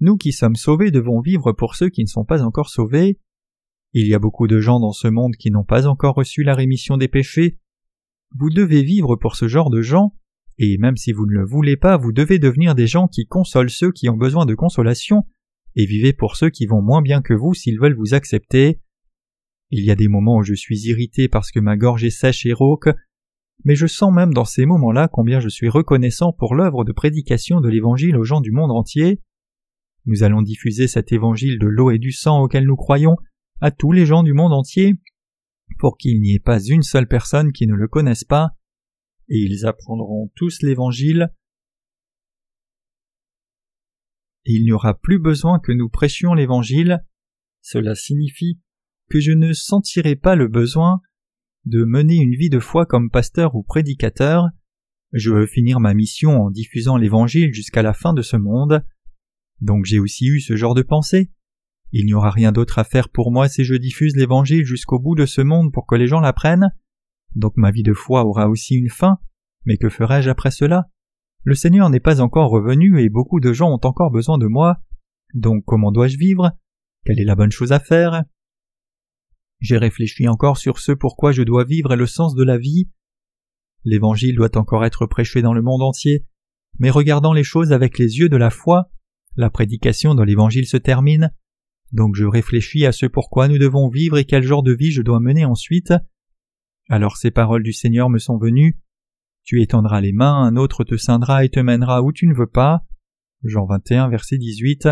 Nous 0.01 0.17
qui 0.19 0.33
sommes 0.33 0.57
sauvés 0.57 0.91
devons 0.91 1.21
vivre 1.21 1.53
pour 1.53 1.75
ceux 1.75 1.89
qui 1.89 2.03
ne 2.03 2.09
sont 2.09 2.25
pas 2.25 2.43
encore 2.43 2.69
sauvés. 2.69 3.19
Il 3.95 4.07
y 4.07 4.15
a 4.15 4.19
beaucoup 4.19 4.47
de 4.47 4.61
gens 4.61 4.79
dans 4.79 4.93
ce 4.93 5.09
monde 5.09 5.37
qui 5.37 5.51
n'ont 5.51 5.65
pas 5.65 5.87
encore 5.87 6.15
reçu 6.15 6.43
la 6.43 6.55
rémission 6.55 6.99
des 6.99 7.09
péchés. 7.09 7.59
Vous 8.39 8.51
devez 8.51 8.83
vivre 8.83 9.17
pour 9.17 9.35
ce 9.35 9.49
genre 9.49 9.71
de 9.71 9.81
gens, 9.81 10.15
et 10.59 10.77
même 10.79 10.97
si 10.97 11.13
vous 11.13 11.27
ne 11.27 11.33
le 11.33 11.45
voulez 11.45 11.77
pas, 11.77 11.97
vous 11.97 12.13
devez 12.13 12.39
devenir 12.39 12.75
des 12.75 12.87
gens 12.87 13.09
qui 13.09 13.27
consolent 13.27 13.71
ceux 13.71 13.93
qui 13.93 14.11
ont 14.11 14.17
besoin 14.17 14.45
de 14.45 14.55
consolation, 14.55 15.25
et 15.75 15.87
vivez 15.87 16.13
pour 16.13 16.37
ceux 16.37 16.51
qui 16.51 16.67
vont 16.67 16.83
moins 16.83 17.01
bien 17.01 17.23
que 17.23 17.33
vous 17.33 17.55
s'ils 17.55 17.79
veulent 17.79 17.97
vous 17.97 18.15
accepter. 18.15 18.81
Il 19.71 19.85
y 19.85 19.91
a 19.91 19.95
des 19.95 20.09
moments 20.09 20.37
où 20.37 20.43
je 20.43 20.55
suis 20.55 20.81
irrité 20.87 21.29
parce 21.29 21.51
que 21.51 21.61
ma 21.61 21.77
gorge 21.77 22.05
est 22.05 22.11
sèche 22.11 22.45
et 22.45 22.53
rauque, 22.53 22.89
mais 23.65 23.75
je 23.75 23.87
sens 23.87 24.13
même 24.13 24.35
dans 24.35 24.45
ces 24.45 24.67
moments-là 24.67 25.09
combien 25.11 25.41
je 25.41 25.49
suis 25.49 25.69
reconnaissant 25.69 26.33
pour 26.33 26.55
l'œuvre 26.55 26.85
de 26.85 26.93
prédication 26.93 27.61
de 27.61 27.69
l'Évangile 27.69 28.17
aux 28.17 28.25
gens 28.25 28.41
du 28.41 28.53
monde 28.53 28.71
entier. 28.71 29.21
Nous 30.05 30.23
allons 30.23 30.43
diffuser 30.43 30.89
cet 30.89 31.11
Évangile 31.11 31.59
de 31.59 31.67
l'eau 31.67 31.91
et 31.91 31.99
du 31.99 32.13
sang 32.13 32.43
auquel 32.43 32.65
nous 32.65 32.77
croyons 32.77 33.17
à 33.61 33.71
tous 33.71 33.93
les 33.93 34.05
gens 34.05 34.23
du 34.23 34.35
monde 34.35 34.53
entier, 34.53 34.95
pour 35.79 35.97
qu'il 35.97 36.21
n'y 36.21 36.35
ait 36.35 36.41
pas 36.41 36.63
une 36.63 36.83
seule 36.83 37.09
personne 37.09 37.53
qui 37.53 37.67
ne 37.67 37.75
le 37.75 37.89
connaisse 37.89 38.25
pas, 38.25 38.51
et 39.29 39.39
ils 39.39 39.67
apprendront 39.67 40.31
tous 40.35 40.63
l'Évangile. 40.63 41.33
Il 44.45 44.63
n'y 44.65 44.73
aura 44.73 44.95
plus 44.95 45.19
besoin 45.19 45.59
que 45.59 45.73
nous 45.73 45.89
prêchions 45.89 46.35
l'Évangile. 46.35 47.05
Cela 47.63 47.95
signifie 47.95 48.61
que 49.11 49.21
je 49.21 49.33
ne 49.33 49.53
sentirai 49.53 50.15
pas 50.15 50.37
le 50.37 50.49
besoin 50.49 51.01
de 51.65 51.85
mener 51.85 52.17
une 52.17 52.37
vie 52.37 52.51
de 52.51 52.61
foi 52.61 52.87
comme 52.87 53.11
pasteur 53.11 53.57
ou 53.57 53.65
prédicateur. 53.65 54.45
Je 55.13 55.33
veux 55.33 55.47
finir 55.47 55.81
ma 55.81 55.95
mission 55.95 56.43
en 56.43 56.51
diffusant 56.51 56.97
l'Évangile 56.97 57.53
jusqu'à 57.53 57.83
la 57.83 57.93
fin 57.93 58.13
de 58.13 58.23
ce 58.23 58.37
monde. 58.37 58.85
Donc 59.61 59.85
j'ai 59.85 59.99
aussi 59.99 60.27
eu 60.27 60.41
ce 60.41 60.55
genre 60.55 60.75
de 60.75 60.83
pensée. 60.83 61.31
Il 61.99 62.05
n'y 62.05 62.13
aura 62.13 62.31
rien 62.31 62.53
d'autre 62.53 62.79
à 62.79 62.85
faire 62.85 63.09
pour 63.09 63.33
moi 63.33 63.49
si 63.49 63.65
je 63.65 63.75
diffuse 63.75 64.17
l'Évangile 64.17 64.67
jusqu'au 64.67 64.99
bout 64.99 65.15
de 65.15 65.25
ce 65.25 65.41
monde 65.41 65.73
pour 65.73 65.87
que 65.87 65.95
les 65.95 66.09
gens 66.09 66.21
l'apprennent. 66.21 66.69
Donc 67.35 67.55
ma 67.57 67.71
vie 67.71 67.83
de 67.83 67.95
foi 67.95 68.27
aura 68.27 68.51
aussi 68.51 68.75
une 68.75 68.91
fin, 68.91 69.17
mais 69.65 69.79
que 69.79 69.89
ferai-je 69.89 70.29
après 70.29 70.51
cela? 70.51 70.91
Le 71.45 71.55
Seigneur 71.55 71.89
n'est 71.89 71.99
pas 71.99 72.21
encore 72.21 72.51
revenu 72.51 73.01
et 73.01 73.09
beaucoup 73.09 73.41
de 73.41 73.55
gens 73.55 73.71
ont 73.71 73.81
encore 73.83 74.11
besoin 74.11 74.37
de 74.37 74.47
moi. 74.47 74.77
Donc 75.33 75.65
comment 75.65 75.91
dois-je 75.91 76.19
vivre? 76.19 76.53
Quelle 77.07 77.19
est 77.19 77.25
la 77.25 77.35
bonne 77.35 77.51
chose 77.51 77.73
à 77.73 77.81
faire? 77.81 78.25
J'ai 79.61 79.79
réfléchi 79.79 80.29
encore 80.29 80.59
sur 80.59 80.81
ce 80.81 80.93
pourquoi 80.93 81.33
je 81.33 81.45
dois 81.45 81.65
vivre 81.65 81.95
et 81.95 81.97
le 81.97 82.07
sens 82.07 82.35
de 82.35 82.45
la 82.45 82.59
vie. 82.59 82.91
L'Évangile 83.85 84.37
doit 84.37 84.59
encore 84.59 84.85
être 84.85 85.07
prêché 85.07 85.41
dans 85.41 85.55
le 85.55 85.63
monde 85.63 85.81
entier, 85.81 86.27
mais 86.79 86.91
regardant 86.91 87.33
les 87.33 87.43
choses 87.43 87.73
avec 87.73 87.97
les 87.97 88.19
yeux 88.19 88.29
de 88.29 88.37
la 88.37 88.51
foi, 88.51 88.91
la 89.35 89.49
prédication 89.49 90.15
de 90.15 90.23
l'Évangile 90.23 90.67
se 90.67 90.77
termine, 90.77 91.33
donc 91.93 92.17
je 92.17 92.25
réfléchis 92.25 92.87
à 92.87 92.93
ce 92.93 93.07
pourquoi 93.07 93.49
nous 93.49 93.59
devons 93.59 93.89
vivre 93.89 94.19
et 94.19 94.25
quel 94.25 94.43
genre 94.43 94.63
de 94.63 94.73
vie 94.73 94.91
je 94.91 95.03
dois 95.03 95.21
mener 95.21 95.45
ensuite. 95.45 95.93
Alors 96.89 97.17
ces 97.17 97.31
paroles 97.31 97.63
du 97.63 97.73
Seigneur 97.73 98.11
me 98.11 98.19
sont 98.19 98.39
venues. 98.39 98.79
Tu 99.45 99.63
étendras 99.63 100.01
les 100.01 100.13
mains, 100.13 100.43
un 100.43 100.57
autre 100.57 100.85
te 100.85 100.97
scindra 100.97 101.45
et 101.45 101.49
te 101.49 101.61
mènera 101.61 102.03
où 102.03 102.13
tu 102.13 102.27
ne 102.27 102.35
veux 102.35 102.49
pas. 102.49 102.85
Jean 103.45 103.67
21, 103.67 104.09
verset 104.09 104.39
18. 104.39 104.89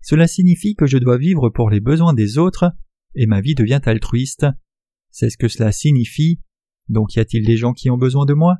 Cela 0.00 0.26
signifie 0.26 0.74
que 0.74 0.86
je 0.86 0.98
dois 0.98 1.16
vivre 1.18 1.48
pour 1.48 1.70
les 1.70 1.80
besoins 1.80 2.12
des 2.12 2.38
autres, 2.38 2.72
et 3.14 3.26
ma 3.26 3.40
vie 3.40 3.54
devient 3.54 3.80
altruiste. 3.84 4.46
C'est 5.10 5.30
ce 5.30 5.36
que 5.36 5.46
cela 5.46 5.70
signifie. 5.70 6.40
Donc 6.88 7.14
y 7.14 7.20
a-t-il 7.20 7.46
des 7.46 7.56
gens 7.56 7.72
qui 7.72 7.88
ont 7.88 7.98
besoin 7.98 8.26
de 8.26 8.34
moi? 8.34 8.56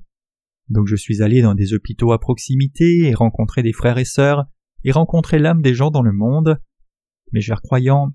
Donc 0.68 0.86
je 0.86 0.94
suis 0.94 1.22
allé 1.22 1.42
dans 1.42 1.54
des 1.54 1.74
hôpitaux 1.74 2.12
à 2.12 2.20
proximité 2.20 3.08
et 3.08 3.14
rencontrer 3.14 3.62
des 3.62 3.72
frères 3.72 3.98
et 3.98 4.04
sœurs, 4.04 4.44
et 4.84 4.92
rencontrer 4.92 5.40
l'âme 5.40 5.62
des 5.62 5.74
gens 5.74 5.90
dans 5.90 6.02
le 6.02 6.12
monde. 6.12 6.60
Mes 7.32 7.40
chers 7.40 7.62
croyants, 7.62 8.12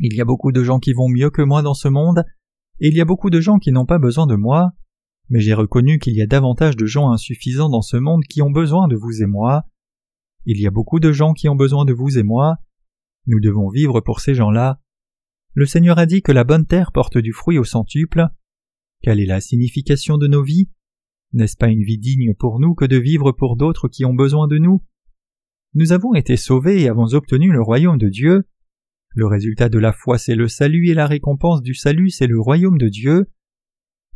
il 0.00 0.14
y 0.14 0.20
a 0.20 0.24
beaucoup 0.24 0.52
de 0.52 0.64
gens 0.64 0.78
qui 0.78 0.92
vont 0.92 1.08
mieux 1.08 1.30
que 1.30 1.42
moi 1.42 1.62
dans 1.62 1.74
ce 1.74 1.88
monde, 1.88 2.24
et 2.80 2.88
il 2.88 2.96
y 2.96 3.00
a 3.00 3.04
beaucoup 3.04 3.30
de 3.30 3.40
gens 3.40 3.58
qui 3.58 3.72
n'ont 3.72 3.86
pas 3.86 3.98
besoin 3.98 4.26
de 4.26 4.36
moi, 4.36 4.72
mais 5.28 5.40
j'ai 5.40 5.54
reconnu 5.54 5.98
qu'il 5.98 6.14
y 6.14 6.22
a 6.22 6.26
davantage 6.26 6.76
de 6.76 6.86
gens 6.86 7.10
insuffisants 7.10 7.68
dans 7.68 7.82
ce 7.82 7.96
monde 7.96 8.22
qui 8.24 8.40
ont 8.40 8.50
besoin 8.50 8.88
de 8.88 8.96
vous 8.96 9.22
et 9.22 9.26
moi. 9.26 9.64
Il 10.46 10.60
y 10.60 10.66
a 10.66 10.70
beaucoup 10.70 11.00
de 11.00 11.12
gens 11.12 11.34
qui 11.34 11.48
ont 11.48 11.56
besoin 11.56 11.84
de 11.84 11.92
vous 11.92 12.16
et 12.18 12.22
moi. 12.22 12.56
Nous 13.26 13.40
devons 13.40 13.68
vivre 13.68 14.00
pour 14.00 14.20
ces 14.20 14.34
gens-là. 14.34 14.80
Le 15.52 15.66
Seigneur 15.66 15.98
a 15.98 16.06
dit 16.06 16.22
que 16.22 16.32
la 16.32 16.44
bonne 16.44 16.64
terre 16.64 16.92
porte 16.92 17.18
du 17.18 17.32
fruit 17.32 17.58
au 17.58 17.64
centuple. 17.64 18.28
Quelle 19.02 19.20
est 19.20 19.26
la 19.26 19.40
signification 19.40 20.16
de 20.16 20.26
nos 20.26 20.42
vies? 20.42 20.70
N'est-ce 21.34 21.56
pas 21.56 21.68
une 21.68 21.82
vie 21.82 21.98
digne 21.98 22.32
pour 22.32 22.60
nous 22.60 22.74
que 22.74 22.86
de 22.86 22.96
vivre 22.96 23.32
pour 23.32 23.56
d'autres 23.56 23.88
qui 23.88 24.06
ont 24.06 24.14
besoin 24.14 24.46
de 24.46 24.56
nous? 24.56 24.82
Nous 25.78 25.92
avons 25.92 26.14
été 26.14 26.36
sauvés 26.36 26.82
et 26.82 26.88
avons 26.88 27.14
obtenu 27.14 27.52
le 27.52 27.62
royaume 27.62 27.98
de 27.98 28.08
Dieu. 28.08 28.42
Le 29.14 29.28
résultat 29.28 29.68
de 29.68 29.78
la 29.78 29.92
foi 29.92 30.18
c'est 30.18 30.34
le 30.34 30.48
salut 30.48 30.88
et 30.88 30.94
la 30.94 31.06
récompense 31.06 31.62
du 31.62 31.72
salut 31.72 32.10
c'est 32.10 32.26
le 32.26 32.40
royaume 32.40 32.78
de 32.78 32.88
Dieu. 32.88 33.30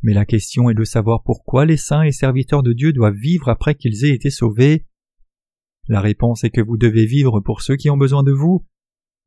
Mais 0.03 0.13
la 0.13 0.25
question 0.25 0.71
est 0.71 0.75
de 0.75 0.83
savoir 0.83 1.23
pourquoi 1.23 1.65
les 1.65 1.77
saints 1.77 2.03
et 2.03 2.11
serviteurs 2.11 2.65
de 2.65 2.73
Dieu 2.73 2.93
doivent 2.93 3.15
vivre 3.15 3.49
après 3.49 3.77
qu'ils 3.77 4.05
aient 4.05 4.13
été 4.13 4.29
sauvés. 4.29 4.89
La 5.87 6.01
réponse 6.01 6.43
est 6.43 6.51
que 6.51 6.61
vous 6.61 6.77
devez 6.77 7.07
vivre 7.07 7.39
pour 7.39 7.63
ceux 7.63 7.77
qui 7.77 7.91
ont 7.91 7.97
besoin 7.97 8.25
de 8.25 8.33
vous. 8.33 8.67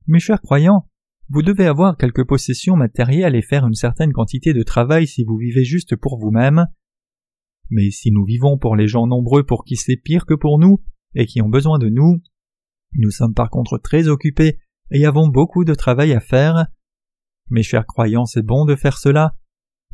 Mes 0.06 0.20
chers 0.20 0.42
croyants, 0.42 0.90
vous 1.30 1.42
devez 1.42 1.68
avoir 1.68 1.96
quelques 1.96 2.28
possessions 2.28 2.76
matérielles 2.76 3.36
et 3.36 3.44
faire 3.44 3.66
une 3.66 3.76
certaine 3.76 4.12
quantité 4.12 4.52
de 4.52 4.64
travail 4.64 5.08
si 5.08 5.24
vous 5.24 5.38
vivez 5.38 5.64
juste 5.64 5.96
pour 5.96 6.20
vous-même. 6.20 6.66
Mais 7.70 7.92
si 7.92 8.12
nous 8.12 8.26
vivons 8.26 8.58
pour 8.58 8.76
les 8.76 8.90
gens 8.90 9.08
nombreux 9.08 9.46
pour 9.46 9.64
qui 9.64 9.78
c'est 9.78 9.96
pire 9.96 10.26
que 10.26 10.34
pour 10.34 10.60
nous 10.60 10.84
et 11.16 11.26
qui 11.26 11.42
ont 11.42 11.50
besoin 11.50 11.80
de 11.80 11.90
nous, 11.90 12.22
nous 12.94 13.12
sommes 13.12 13.34
par 13.34 13.50
contre 13.50 13.78
très 13.78 14.08
occupés 14.08 14.60
et 14.92 15.06
avons 15.06 15.28
beaucoup 15.28 15.66
de 15.66 15.74
travail 15.74 16.14
à 16.14 16.20
faire. 16.20 16.68
Mes 17.50 17.64
chers 17.64 17.86
croyants, 17.86 18.26
c'est 18.26 18.46
bon 18.46 18.66
de 18.66 18.76
faire 18.76 18.98
cela, 18.98 19.36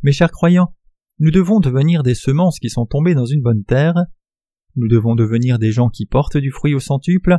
mes 0.04 0.12
chers 0.12 0.32
croyants, 0.32 0.74
nous 1.20 1.30
devons 1.30 1.60
devenir 1.60 2.02
des 2.02 2.16
semences 2.16 2.60
qui 2.60 2.70
sont 2.70 2.88
tombées 2.88 3.14
dans 3.14 3.28
une 3.28 3.44
bonne 3.44 3.64
terre. 3.64 3.94
Nous 4.76 4.88
devons 4.88 5.14
devenir 5.14 5.60
des 5.60 5.72
gens 5.72 5.90
qui 5.90 6.08
portent 6.08 6.38
du 6.38 6.50
fruit 6.50 6.74
au 6.74 6.80
centuple. 6.80 7.38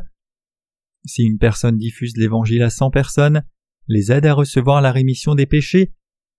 Si 1.04 1.24
une 1.24 1.38
personne 1.38 1.76
diffuse 1.76 2.16
l'Évangile 2.16 2.62
à 2.62 2.70
cent 2.70 2.90
personnes, 2.90 3.42
les 3.88 4.12
aide 4.12 4.26
à 4.26 4.34
recevoir 4.34 4.80
la 4.80 4.92
rémission 4.92 5.34
des 5.34 5.46
péchés, 5.46 5.92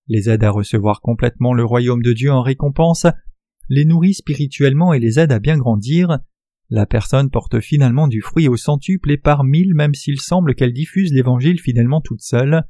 les 0.07 0.29
aide 0.29 0.45
à 0.45 0.51
recevoir 0.51 1.01
complètement 1.01 1.53
le 1.53 1.65
royaume 1.65 2.01
de 2.01 2.13
Dieu 2.13 2.31
en 2.31 2.41
récompense, 2.41 3.05
les 3.67 3.83
nourrit 3.83 4.13
spirituellement 4.13 4.93
et 4.93 4.99
les 4.99 5.19
aide 5.19 5.33
à 5.33 5.39
bien 5.39 5.57
grandir, 5.57 6.19
la 6.73 6.87
personne 6.87 7.29
porte 7.29 7.59
finalement 7.59 8.07
du 8.07 8.21
fruit 8.21 8.47
au 8.47 8.57
centuple 8.57 9.11
et 9.11 9.17
par 9.17 9.43
mille 9.43 9.75
même 9.75 9.93
s'il 9.93 10.19
semble 10.19 10.55
qu'elle 10.55 10.73
diffuse 10.73 11.13
l'Évangile 11.13 11.59
fidèlement 11.59 12.01
toute 12.01 12.21
seule. 12.21 12.63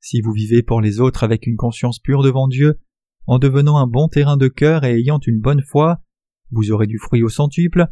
Si 0.00 0.22
vous 0.22 0.32
vivez 0.32 0.62
pour 0.62 0.80
les 0.80 0.98
autres 0.98 1.22
avec 1.22 1.46
une 1.46 1.58
conscience 1.58 1.98
pure 1.98 2.22
devant 2.22 2.48
Dieu, 2.48 2.80
en 3.26 3.38
devenant 3.38 3.76
un 3.76 3.86
bon 3.86 4.08
terrain 4.08 4.38
de 4.38 4.48
cœur 4.48 4.84
et 4.84 4.94
ayant 4.94 5.20
une 5.26 5.42
bonne 5.42 5.60
foi, 5.60 6.00
vous 6.50 6.70
aurez 6.70 6.86
du 6.86 6.96
fruit 6.96 7.22
au 7.22 7.28
centuple, 7.28 7.86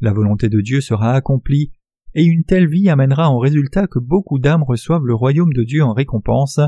la 0.00 0.12
volonté 0.12 0.48
de 0.48 0.60
Dieu 0.60 0.80
sera 0.80 1.12
accomplie, 1.12 1.70
et 2.14 2.24
une 2.24 2.42
telle 2.42 2.68
vie 2.68 2.88
amènera 2.88 3.30
en 3.30 3.38
résultat 3.38 3.86
que 3.86 4.00
beaucoup 4.00 4.40
d'âmes 4.40 4.64
reçoivent 4.64 5.06
le 5.06 5.14
royaume 5.14 5.52
de 5.52 5.62
Dieu 5.62 5.84
en 5.84 5.92
récompense. 5.92 6.58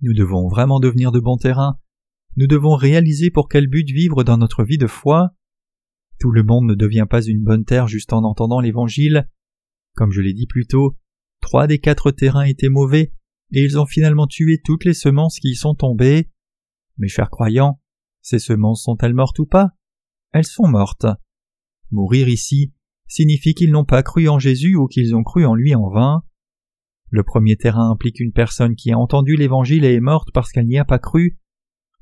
Nous 0.00 0.14
devons 0.14 0.48
vraiment 0.48 0.80
devenir 0.80 1.12
de 1.12 1.20
bons 1.20 1.36
terrains, 1.36 1.78
nous 2.38 2.46
devons 2.46 2.76
réaliser 2.76 3.30
pour 3.30 3.46
quel 3.46 3.66
but 3.66 3.90
vivre 3.90 4.24
dans 4.24 4.38
notre 4.38 4.64
vie 4.64 4.78
de 4.78 4.86
foi. 4.86 5.34
Tout 6.20 6.30
le 6.30 6.42
monde 6.42 6.66
ne 6.66 6.74
devient 6.74 7.06
pas 7.08 7.22
une 7.22 7.42
bonne 7.42 7.64
terre 7.64 7.88
juste 7.88 8.12
en 8.12 8.22
entendant 8.24 8.60
l'Évangile. 8.60 9.28
Comme 9.94 10.12
je 10.12 10.20
l'ai 10.20 10.34
dit 10.34 10.46
plus 10.46 10.66
tôt, 10.66 10.98
trois 11.40 11.66
des 11.66 11.78
quatre 11.78 12.10
terrains 12.10 12.44
étaient 12.44 12.68
mauvais, 12.68 13.12
et 13.52 13.64
ils 13.64 13.78
ont 13.78 13.86
finalement 13.86 14.26
tué 14.26 14.60
toutes 14.62 14.84
les 14.84 14.94
semences 14.94 15.40
qui 15.40 15.48
y 15.48 15.56
sont 15.56 15.74
tombées. 15.74 16.30
Mes 16.98 17.08
chers 17.08 17.30
croyants, 17.30 17.80
ces 18.20 18.38
semences 18.38 18.84
sont-elles 18.84 19.14
mortes 19.14 19.38
ou 19.38 19.46
pas? 19.46 19.70
Elles 20.32 20.44
sont 20.44 20.68
mortes. 20.68 21.06
Mourir 21.90 22.28
ici 22.28 22.74
signifie 23.08 23.54
qu'ils 23.54 23.72
n'ont 23.72 23.86
pas 23.86 24.02
cru 24.02 24.28
en 24.28 24.38
Jésus 24.38 24.76
ou 24.76 24.86
qu'ils 24.86 25.16
ont 25.16 25.24
cru 25.24 25.46
en 25.46 25.54
lui 25.54 25.74
en 25.74 25.88
vain. 25.88 26.22
Le 27.08 27.24
premier 27.24 27.56
terrain 27.56 27.90
implique 27.90 28.20
une 28.20 28.32
personne 28.32 28.76
qui 28.76 28.92
a 28.92 28.98
entendu 28.98 29.36
l'Évangile 29.36 29.84
et 29.84 29.94
est 29.94 30.00
morte 30.00 30.28
parce 30.32 30.52
qu'elle 30.52 30.66
n'y 30.66 30.78
a 30.78 30.84
pas 30.84 31.00
cru. 31.00 31.39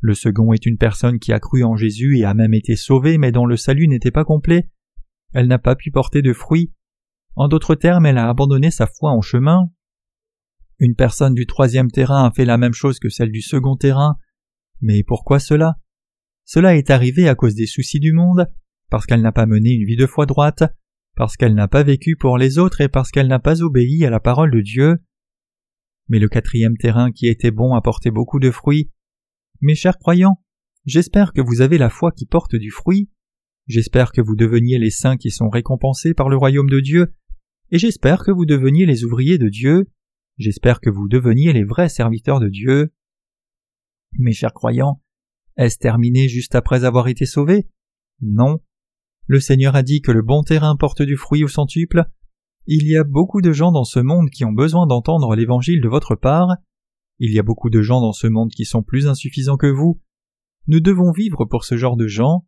Le 0.01 0.15
second 0.15 0.53
est 0.53 0.67
une 0.67 0.79
personne 0.79 1.19
qui 1.19 1.33
a 1.33 1.41
cru 1.41 1.65
en 1.65 1.77
Jésus 1.77 2.19
et 2.19 2.25
a 2.25 2.35
même 2.35 2.55
été 2.55 2.77
sauvée 2.77 3.19
mais 3.19 3.33
dont 3.33 3.47
le 3.47 3.57
salut 3.57 3.89
n'était 3.89 4.11
pas 4.11 4.25
complet. 4.25 4.71
Elle 5.33 5.49
n'a 5.49 5.59
pas 5.59 5.77
pu 5.77 5.91
porter 5.91 6.23
de 6.23 6.33
fruits. 6.33 6.73
En 7.35 7.49
d'autres 7.49 7.75
termes, 7.75 8.07
elle 8.07 8.19
a 8.19 8.29
abandonné 8.29 8.71
sa 8.71 8.87
foi 8.87 9.11
en 9.11 9.21
chemin. 9.21 9.71
Une 10.79 10.95
personne 10.95 11.35
du 11.35 11.47
troisième 11.47 11.91
terrain 11.91 12.25
a 12.25 12.31
fait 12.31 12.45
la 12.45 12.57
même 12.57 12.73
chose 12.73 12.99
que 12.99 13.09
celle 13.09 13.33
du 13.33 13.43
second 13.43 13.77
terrain. 13.77 14.17
Mais 14.81 15.03
pourquoi 15.03 15.41
cela? 15.41 15.79
Cela 16.45 16.77
est 16.77 16.91
arrivé 16.91 17.29
à 17.29 17.35
cause 17.35 17.55
des 17.55 17.67
soucis 17.67 18.01
du 18.01 18.13
monde, 18.13 18.49
parce 18.91 19.05
qu'elle 19.05 19.21
n'a 19.21 19.33
pas 19.33 19.47
mené 19.47 19.73
une 19.73 19.85
vie 19.85 19.97
de 19.97 20.07
foi 20.07 20.25
droite, 20.25 20.63
parce 21.17 21.37
qu'elle 21.37 21.55
n'a 21.55 21.69
pas 21.69 21.83
vécu 21.83 22.17
pour 22.17 22.39
les 22.39 22.59
autres 22.59 22.81
et 22.81 22.89
parce 22.89 23.11
qu'elle 23.11 23.27
n'a 23.27 23.41
pas 23.41 23.63
obéi 23.63 24.07
à 24.07 24.11
la 24.11 24.21
parole 24.21 24.53
de 24.53 24.61
Dieu. 24.61 24.99
Mais 26.09 26.21
le 26.21 26.29
quatrième 26.29 26.77
terrain 26.77 27.11
qui 27.11 27.27
était 27.27 27.51
bon 27.51 27.75
a 27.75 27.83
porté 27.83 28.11
beaucoup 28.11 28.39
de 28.39 28.51
fruits. 28.51 28.91
Mes 29.61 29.75
chers 29.75 29.99
croyants, 29.99 30.43
j'espère 30.85 31.33
que 31.33 31.41
vous 31.41 31.61
avez 31.61 31.79
la 31.79 31.91
foi 31.91 32.13
qui 32.13 32.27
porte 32.27 32.57
du 32.57 32.71
fruit, 32.71 33.11
j'espère 33.67 34.13
que 34.13 34.21
vous 34.21 34.37
deveniez 34.37 34.79
les 34.79 34.91
saints 34.91 35.17
qui 35.17 35.31
sont 35.31 35.49
récompensés 35.49 36.15
par 36.15 36.29
le 36.29 36.37
royaume 36.37 36.71
de 36.71 36.81
Dieu, 36.81 37.15
et 37.71 37.79
j'espère 37.79 38.25
que 38.25 38.31
vous 38.31 38.47
deveniez 38.47 38.87
les 38.87 39.05
ouvriers 39.05 39.39
de 39.39 39.49
Dieu, 39.49 39.89
J'espère 40.39 40.81
que 40.81 40.89
vous 40.89 41.09
deveniez 41.09 41.53
les 41.53 41.65
vrais 41.65 41.89
serviteurs 41.89 42.39
de 42.39 42.49
Dieu. 42.49 42.93
Mes 44.13 44.33
chers 44.33 44.55
croyants, 44.55 45.03
est-ce 45.57 45.79
terminé 45.79 46.29
juste 46.29 46.55
après 46.55 46.85
avoir 46.85 47.09
été 47.09 47.27
sauvés? 47.27 47.69
Non. 48.21 48.61
Le 49.27 49.41
Seigneur 49.41 49.75
a 49.75 49.83
dit 49.83 50.01
que 50.01 50.13
le 50.13 50.23
bon 50.23 50.45
terrain 50.45 50.77
porte 50.77 51.03
du 51.03 51.17
fruit 51.17 51.43
au 51.43 51.49
centuple. 51.49 52.05
Il 52.67 52.87
y 52.87 52.97
a 52.97 53.03
beaucoup 53.03 53.41
de 53.41 53.51
gens 53.51 53.73
dans 53.73 53.85
ce 53.85 53.99
monde 53.99 54.31
qui 54.31 54.45
ont 54.45 54.53
besoin 54.53 54.87
d'entendre 54.87 55.35
l'évangile 55.35 55.81
de 55.81 55.89
votre 55.89 56.15
part. 56.15 56.57
Il 57.21 57.33
y 57.33 57.39
a 57.39 57.43
beaucoup 57.43 57.71
de 57.71 57.83
gens 57.83 58.01
dans 58.01 58.13
ce 58.13 58.27
monde 58.27 58.51
qui 58.51 58.65
sont 58.65 58.83
plus 58.83 59.07
insuffisants 59.09 59.57
que 59.57 59.67
vous. 59.67 60.01
Nous 60.69 60.81
devons 60.81 61.11
vivre 61.11 61.45
pour 61.45 61.65
ce 61.65 61.77
genre 61.77 61.97
de 61.97 62.07
gens. 62.07 62.47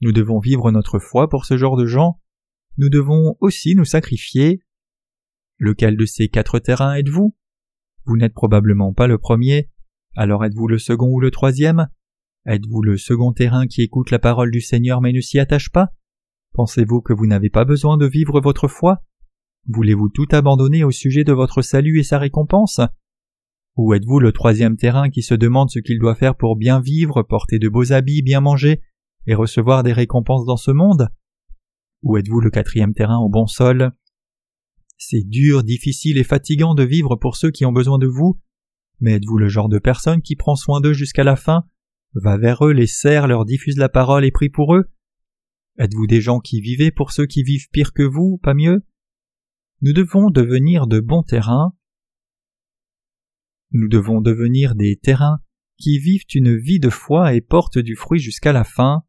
Nous 0.00 0.12
devons 0.12 0.38
vivre 0.38 0.70
notre 0.70 0.98
foi 0.98 1.28
pour 1.28 1.44
ce 1.44 1.58
genre 1.58 1.76
de 1.76 1.86
gens. 1.86 2.20
Nous 2.78 2.88
devons 2.88 3.36
aussi 3.40 3.74
nous 3.74 3.84
sacrifier. 3.84 4.62
Lequel 5.58 5.96
de 5.96 6.06
ces 6.06 6.28
quatre 6.28 6.58
terrains 6.58 6.94
êtes-vous? 6.94 7.34
Vous, 8.04 8.16
n'êtes 8.16 8.32
probablement 8.32 8.94
pas 8.94 9.08
le 9.08 9.18
premier, 9.18 9.68
alors 10.16 10.44
êtes-vous 10.44 10.68
le 10.68 10.78
second 10.78 11.08
ou 11.08 11.20
le 11.20 11.30
troisième? 11.30 11.88
Êtes-vous 12.46 12.80
le 12.80 12.96
second 12.96 13.32
terrain 13.32 13.66
qui 13.66 13.82
écoute 13.82 14.10
la 14.10 14.18
parole 14.18 14.50
du 14.50 14.60
Seigneur 14.60 15.02
mais 15.02 15.12
ne 15.12 15.20
s'y 15.20 15.38
attache 15.38 15.70
pas? 15.70 15.88
Pensez-vous 16.54 17.02
que 17.02 17.12
vous 17.12 17.26
n'avez 17.26 17.50
pas 17.50 17.64
besoin 17.64 17.98
de 17.98 18.06
vivre 18.06 18.40
votre 18.40 18.68
foi? 18.68 19.02
Voulez-vous 19.66 20.08
tout 20.08 20.28
abandonner 20.30 20.84
au 20.84 20.90
sujet 20.90 21.24
de 21.24 21.32
votre 21.32 21.60
salut 21.60 21.98
et 21.98 22.04
sa 22.04 22.18
récompense? 22.18 22.80
Ou 23.78 23.94
êtes-vous 23.94 24.18
le 24.18 24.32
troisième 24.32 24.76
terrain 24.76 25.08
qui 25.08 25.22
se 25.22 25.34
demande 25.34 25.70
ce 25.70 25.78
qu'il 25.78 26.00
doit 26.00 26.16
faire 26.16 26.34
pour 26.36 26.56
bien 26.56 26.80
vivre, 26.80 27.22
porter 27.22 27.60
de 27.60 27.68
beaux 27.68 27.92
habits, 27.92 28.22
bien 28.22 28.40
manger 28.40 28.82
et 29.28 29.36
recevoir 29.36 29.84
des 29.84 29.92
récompenses 29.92 30.44
dans 30.44 30.56
ce 30.56 30.72
monde? 30.72 31.10
Ou 32.02 32.16
êtes-vous 32.16 32.40
le 32.40 32.50
quatrième 32.50 32.92
terrain 32.92 33.18
au 33.18 33.28
bon 33.28 33.46
sol? 33.46 33.92
C'est 34.96 35.22
dur, 35.22 35.62
difficile 35.62 36.18
et 36.18 36.24
fatigant 36.24 36.74
de 36.74 36.82
vivre 36.82 37.14
pour 37.14 37.36
ceux 37.36 37.52
qui 37.52 37.64
ont 37.64 37.72
besoin 37.72 37.98
de 37.98 38.08
vous, 38.08 38.40
mais 38.98 39.12
êtes-vous 39.12 39.38
le 39.38 39.46
genre 39.46 39.68
de 39.68 39.78
personne 39.78 40.22
qui 40.22 40.34
prend 40.34 40.56
soin 40.56 40.80
d'eux 40.80 40.92
jusqu'à 40.92 41.22
la 41.22 41.36
fin, 41.36 41.64
va 42.14 42.36
vers 42.36 42.66
eux, 42.66 42.72
les 42.72 42.88
sert, 42.88 43.28
leur 43.28 43.44
diffuse 43.44 43.76
la 43.76 43.88
parole 43.88 44.24
et 44.24 44.32
prie 44.32 44.50
pour 44.50 44.74
eux? 44.74 44.90
Êtes-vous 45.78 46.08
des 46.08 46.20
gens 46.20 46.40
qui 46.40 46.60
vivez 46.60 46.90
pour 46.90 47.12
ceux 47.12 47.26
qui 47.26 47.44
vivent 47.44 47.68
pire 47.70 47.92
que 47.92 48.02
vous, 48.02 48.40
pas 48.42 48.54
mieux? 48.54 48.82
Nous 49.82 49.92
devons 49.92 50.30
devenir 50.30 50.88
de 50.88 50.98
bons 50.98 51.22
terrains, 51.22 51.74
Nous 53.72 53.88
devons 53.88 54.20
devenir 54.20 54.74
des 54.74 54.96
terrains 54.96 55.40
qui 55.76 55.98
vivent 55.98 56.24
une 56.34 56.56
vie 56.56 56.80
de 56.80 56.90
foi 56.90 57.34
et 57.34 57.40
portent 57.40 57.78
du 57.78 57.96
fruit 57.96 58.20
jusqu'à 58.20 58.52
la 58.52 58.64
fin. 58.64 59.02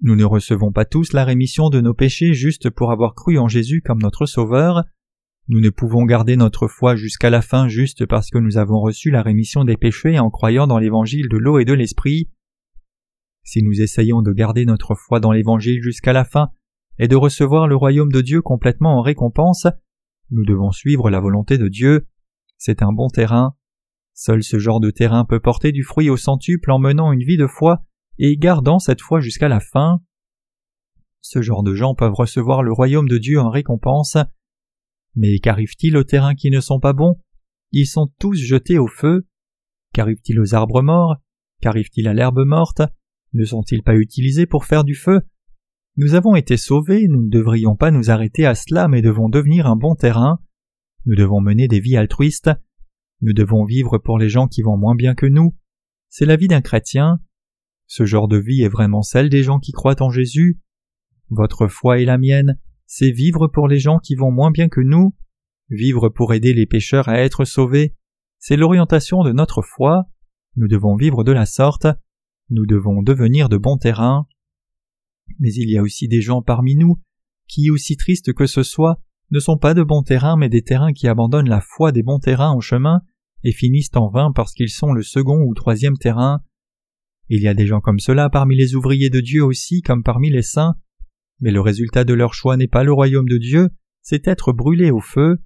Nous 0.00 0.16
ne 0.16 0.24
recevons 0.24 0.72
pas 0.72 0.84
tous 0.84 1.12
la 1.12 1.24
rémission 1.24 1.70
de 1.70 1.80
nos 1.80 1.94
péchés 1.94 2.34
juste 2.34 2.70
pour 2.70 2.90
avoir 2.90 3.14
cru 3.14 3.38
en 3.38 3.48
Jésus 3.48 3.82
comme 3.82 4.02
notre 4.02 4.26
Sauveur. 4.26 4.84
Nous 5.48 5.60
ne 5.60 5.70
pouvons 5.70 6.04
garder 6.04 6.36
notre 6.36 6.66
foi 6.66 6.96
jusqu'à 6.96 7.30
la 7.30 7.42
fin 7.42 7.68
juste 7.68 8.06
parce 8.06 8.30
que 8.30 8.38
nous 8.38 8.58
avons 8.58 8.80
reçu 8.80 9.10
la 9.10 9.22
rémission 9.22 9.64
des 9.64 9.76
péchés 9.76 10.18
en 10.18 10.30
croyant 10.30 10.66
dans 10.66 10.78
l'évangile 10.78 11.28
de 11.28 11.36
l'eau 11.36 11.58
et 11.58 11.64
de 11.64 11.72
l'esprit. 11.72 12.28
Si 13.44 13.62
nous 13.62 13.80
essayons 13.80 14.22
de 14.22 14.32
garder 14.32 14.64
notre 14.64 14.94
foi 14.94 15.20
dans 15.20 15.32
l'évangile 15.32 15.82
jusqu'à 15.82 16.12
la 16.12 16.24
fin 16.24 16.50
et 16.98 17.08
de 17.08 17.16
recevoir 17.16 17.68
le 17.68 17.76
royaume 17.76 18.12
de 18.12 18.20
Dieu 18.20 18.42
complètement 18.42 18.98
en 18.98 19.02
récompense, 19.02 19.66
nous 20.30 20.44
devons 20.44 20.70
suivre 20.70 21.10
la 21.10 21.20
volonté 21.20 21.58
de 21.58 21.68
Dieu. 21.68 22.06
C'est 22.64 22.80
un 22.80 22.92
bon 22.92 23.08
terrain. 23.08 23.56
Seul 24.14 24.44
ce 24.44 24.60
genre 24.60 24.78
de 24.78 24.92
terrain 24.92 25.24
peut 25.24 25.40
porter 25.40 25.72
du 25.72 25.82
fruit 25.82 26.08
au 26.10 26.16
centuple 26.16 26.70
en 26.70 26.78
menant 26.78 27.10
une 27.10 27.24
vie 27.24 27.36
de 27.36 27.48
foi 27.48 27.82
et 28.18 28.36
gardant 28.36 28.78
cette 28.78 29.00
foi 29.00 29.18
jusqu'à 29.18 29.48
la 29.48 29.58
fin. 29.58 29.98
Ce 31.22 31.42
genre 31.42 31.64
de 31.64 31.74
gens 31.74 31.96
peuvent 31.96 32.14
recevoir 32.14 32.62
le 32.62 32.72
royaume 32.72 33.08
de 33.08 33.18
Dieu 33.18 33.40
en 33.40 33.50
récompense. 33.50 34.16
Mais 35.16 35.40
qu'arrive-t-il 35.40 35.96
aux 35.96 36.04
terrains 36.04 36.36
qui 36.36 36.52
ne 36.52 36.60
sont 36.60 36.78
pas 36.78 36.92
bons? 36.92 37.18
Ils 37.72 37.88
sont 37.88 38.12
tous 38.20 38.36
jetés 38.36 38.78
au 38.78 38.86
feu. 38.86 39.26
Qu'arrive-t-il 39.92 40.38
aux 40.38 40.54
arbres 40.54 40.82
morts? 40.82 41.16
Qu'arrive-t-il 41.62 42.06
à 42.06 42.14
l'herbe 42.14 42.44
morte? 42.46 42.82
Ne 43.32 43.44
sont-ils 43.44 43.82
pas 43.82 43.96
utilisés 43.96 44.46
pour 44.46 44.66
faire 44.66 44.84
du 44.84 44.94
feu? 44.94 45.22
Nous 45.96 46.14
avons 46.14 46.36
été 46.36 46.56
sauvés, 46.56 47.08
nous 47.08 47.24
ne 47.24 47.28
devrions 47.28 47.74
pas 47.74 47.90
nous 47.90 48.12
arrêter 48.12 48.46
à 48.46 48.54
cela, 48.54 48.86
mais 48.86 49.02
devons 49.02 49.28
devenir 49.28 49.66
un 49.66 49.74
bon 49.74 49.96
terrain. 49.96 50.38
Nous 51.06 51.16
devons 51.16 51.40
mener 51.40 51.68
des 51.68 51.80
vies 51.80 51.96
altruistes. 51.96 52.50
Nous 53.20 53.32
devons 53.32 53.64
vivre 53.64 53.98
pour 53.98 54.18
les 54.18 54.28
gens 54.28 54.48
qui 54.48 54.62
vont 54.62 54.76
moins 54.76 54.94
bien 54.94 55.14
que 55.14 55.26
nous. 55.26 55.56
C'est 56.08 56.26
la 56.26 56.36
vie 56.36 56.48
d'un 56.48 56.60
chrétien. 56.60 57.20
Ce 57.86 58.04
genre 58.04 58.28
de 58.28 58.38
vie 58.38 58.62
est 58.62 58.68
vraiment 58.68 59.02
celle 59.02 59.28
des 59.28 59.42
gens 59.42 59.58
qui 59.58 59.72
croient 59.72 60.02
en 60.02 60.10
Jésus. 60.10 60.60
Votre 61.30 61.66
foi 61.66 61.98
et 61.98 62.04
la 62.04 62.18
mienne, 62.18 62.58
c'est 62.86 63.10
vivre 63.10 63.48
pour 63.48 63.68
les 63.68 63.78
gens 63.78 63.98
qui 63.98 64.14
vont 64.14 64.30
moins 64.30 64.50
bien 64.50 64.68
que 64.68 64.80
nous, 64.80 65.16
vivre 65.70 66.08
pour 66.08 66.34
aider 66.34 66.52
les 66.52 66.66
pécheurs 66.66 67.08
à 67.08 67.18
être 67.18 67.44
sauvés, 67.44 67.94
c'est 68.38 68.56
l'orientation 68.56 69.22
de 69.22 69.32
notre 69.32 69.62
foi. 69.62 70.08
Nous 70.56 70.68
devons 70.68 70.96
vivre 70.96 71.24
de 71.24 71.32
la 71.32 71.46
sorte, 71.46 71.86
nous 72.50 72.66
devons 72.66 73.02
devenir 73.02 73.48
de 73.48 73.56
bons 73.56 73.78
terrains. 73.78 74.26
Mais 75.38 75.52
il 75.54 75.70
y 75.70 75.78
a 75.78 75.82
aussi 75.82 76.08
des 76.08 76.20
gens 76.20 76.42
parmi 76.42 76.76
nous 76.76 77.00
qui, 77.46 77.70
aussi 77.70 77.96
tristes 77.96 78.32
que 78.32 78.46
ce 78.46 78.62
soit, 78.62 79.00
ne 79.32 79.40
sont 79.40 79.56
pas 79.56 79.74
de 79.74 79.82
bons 79.82 80.02
terrains 80.02 80.36
mais 80.36 80.48
des 80.48 80.62
terrains 80.62 80.92
qui 80.92 81.08
abandonnent 81.08 81.48
la 81.48 81.60
foi 81.60 81.90
des 81.90 82.02
bons 82.02 82.18
terrains 82.18 82.54
au 82.54 82.60
chemin 82.60 83.00
et 83.42 83.52
finissent 83.52 83.90
en 83.94 84.08
vain 84.08 84.30
parce 84.32 84.52
qu'ils 84.52 84.70
sont 84.70 84.92
le 84.92 85.02
second 85.02 85.42
ou 85.42 85.54
troisième 85.54 85.96
terrain. 85.96 86.42
Il 87.28 87.40
y 87.40 87.48
a 87.48 87.54
des 87.54 87.66
gens 87.66 87.80
comme 87.80 87.98
cela 87.98 88.28
parmi 88.28 88.56
les 88.56 88.74
ouvriers 88.74 89.10
de 89.10 89.20
Dieu 89.20 89.42
aussi 89.42 89.80
comme 89.80 90.02
parmi 90.02 90.30
les 90.30 90.42
saints, 90.42 90.76
mais 91.40 91.50
le 91.50 91.60
résultat 91.60 92.04
de 92.04 92.14
leur 92.14 92.34
choix 92.34 92.56
n'est 92.56 92.68
pas 92.68 92.84
le 92.84 92.92
royaume 92.92 93.28
de 93.28 93.38
Dieu, 93.38 93.70
c'est 94.02 94.28
être 94.28 94.52
brûlé 94.52 94.90
au 94.90 95.00
feu. 95.00 95.38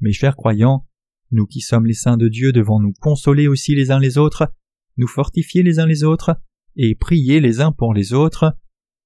Mes 0.00 0.12
chers 0.12 0.36
croyants, 0.36 0.86
nous 1.32 1.46
qui 1.46 1.60
sommes 1.60 1.86
les 1.86 1.94
saints 1.94 2.16
de 2.16 2.28
Dieu 2.28 2.52
devons 2.52 2.78
nous 2.78 2.94
consoler 3.00 3.48
aussi 3.48 3.74
les 3.74 3.90
uns 3.90 3.98
les 3.98 4.16
autres, 4.16 4.52
nous 4.96 5.08
fortifier 5.08 5.62
les 5.62 5.80
uns 5.80 5.86
les 5.86 6.04
autres, 6.04 6.40
et 6.76 6.94
prier 6.94 7.40
les 7.40 7.60
uns 7.60 7.72
pour 7.72 7.92
les 7.92 8.12
autres, 8.12 8.56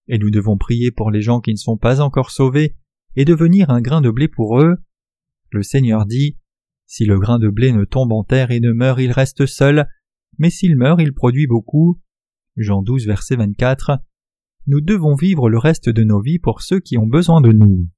et 0.06 0.18
nous 0.18 0.30
devons 0.30 0.58
prier 0.58 0.90
pour 0.90 1.10
les 1.10 1.22
gens 1.22 1.40
qui 1.40 1.52
ne 1.52 1.56
sont 1.56 1.78
pas 1.78 2.00
encore 2.00 2.30
sauvés, 2.30 2.76
et 3.16 3.24
devenir 3.24 3.70
un 3.70 3.80
grain 3.80 4.00
de 4.00 4.10
blé 4.10 4.28
pour 4.28 4.60
eux. 4.60 4.76
Le 5.50 5.62
Seigneur 5.62 6.06
dit, 6.06 6.38
Si 6.86 7.04
le 7.04 7.18
grain 7.18 7.38
de 7.38 7.48
blé 7.48 7.72
ne 7.72 7.84
tombe 7.84 8.12
en 8.12 8.24
terre 8.24 8.50
et 8.50 8.60
ne 8.60 8.72
meurt, 8.72 9.00
il 9.00 9.12
reste 9.12 9.46
seul, 9.46 9.86
mais 10.38 10.50
s'il 10.50 10.76
meurt, 10.76 11.00
il 11.00 11.12
produit 11.12 11.46
beaucoup. 11.46 12.00
Jean 12.56 12.82
12, 12.82 13.06
verset 13.06 13.36
24. 13.36 13.98
Nous 14.66 14.80
devons 14.80 15.14
vivre 15.14 15.48
le 15.48 15.58
reste 15.58 15.88
de 15.88 16.04
nos 16.04 16.20
vies 16.20 16.38
pour 16.38 16.62
ceux 16.62 16.80
qui 16.80 16.96
ont 16.98 17.06
besoin 17.06 17.40
de 17.40 17.52
nous. 17.52 17.88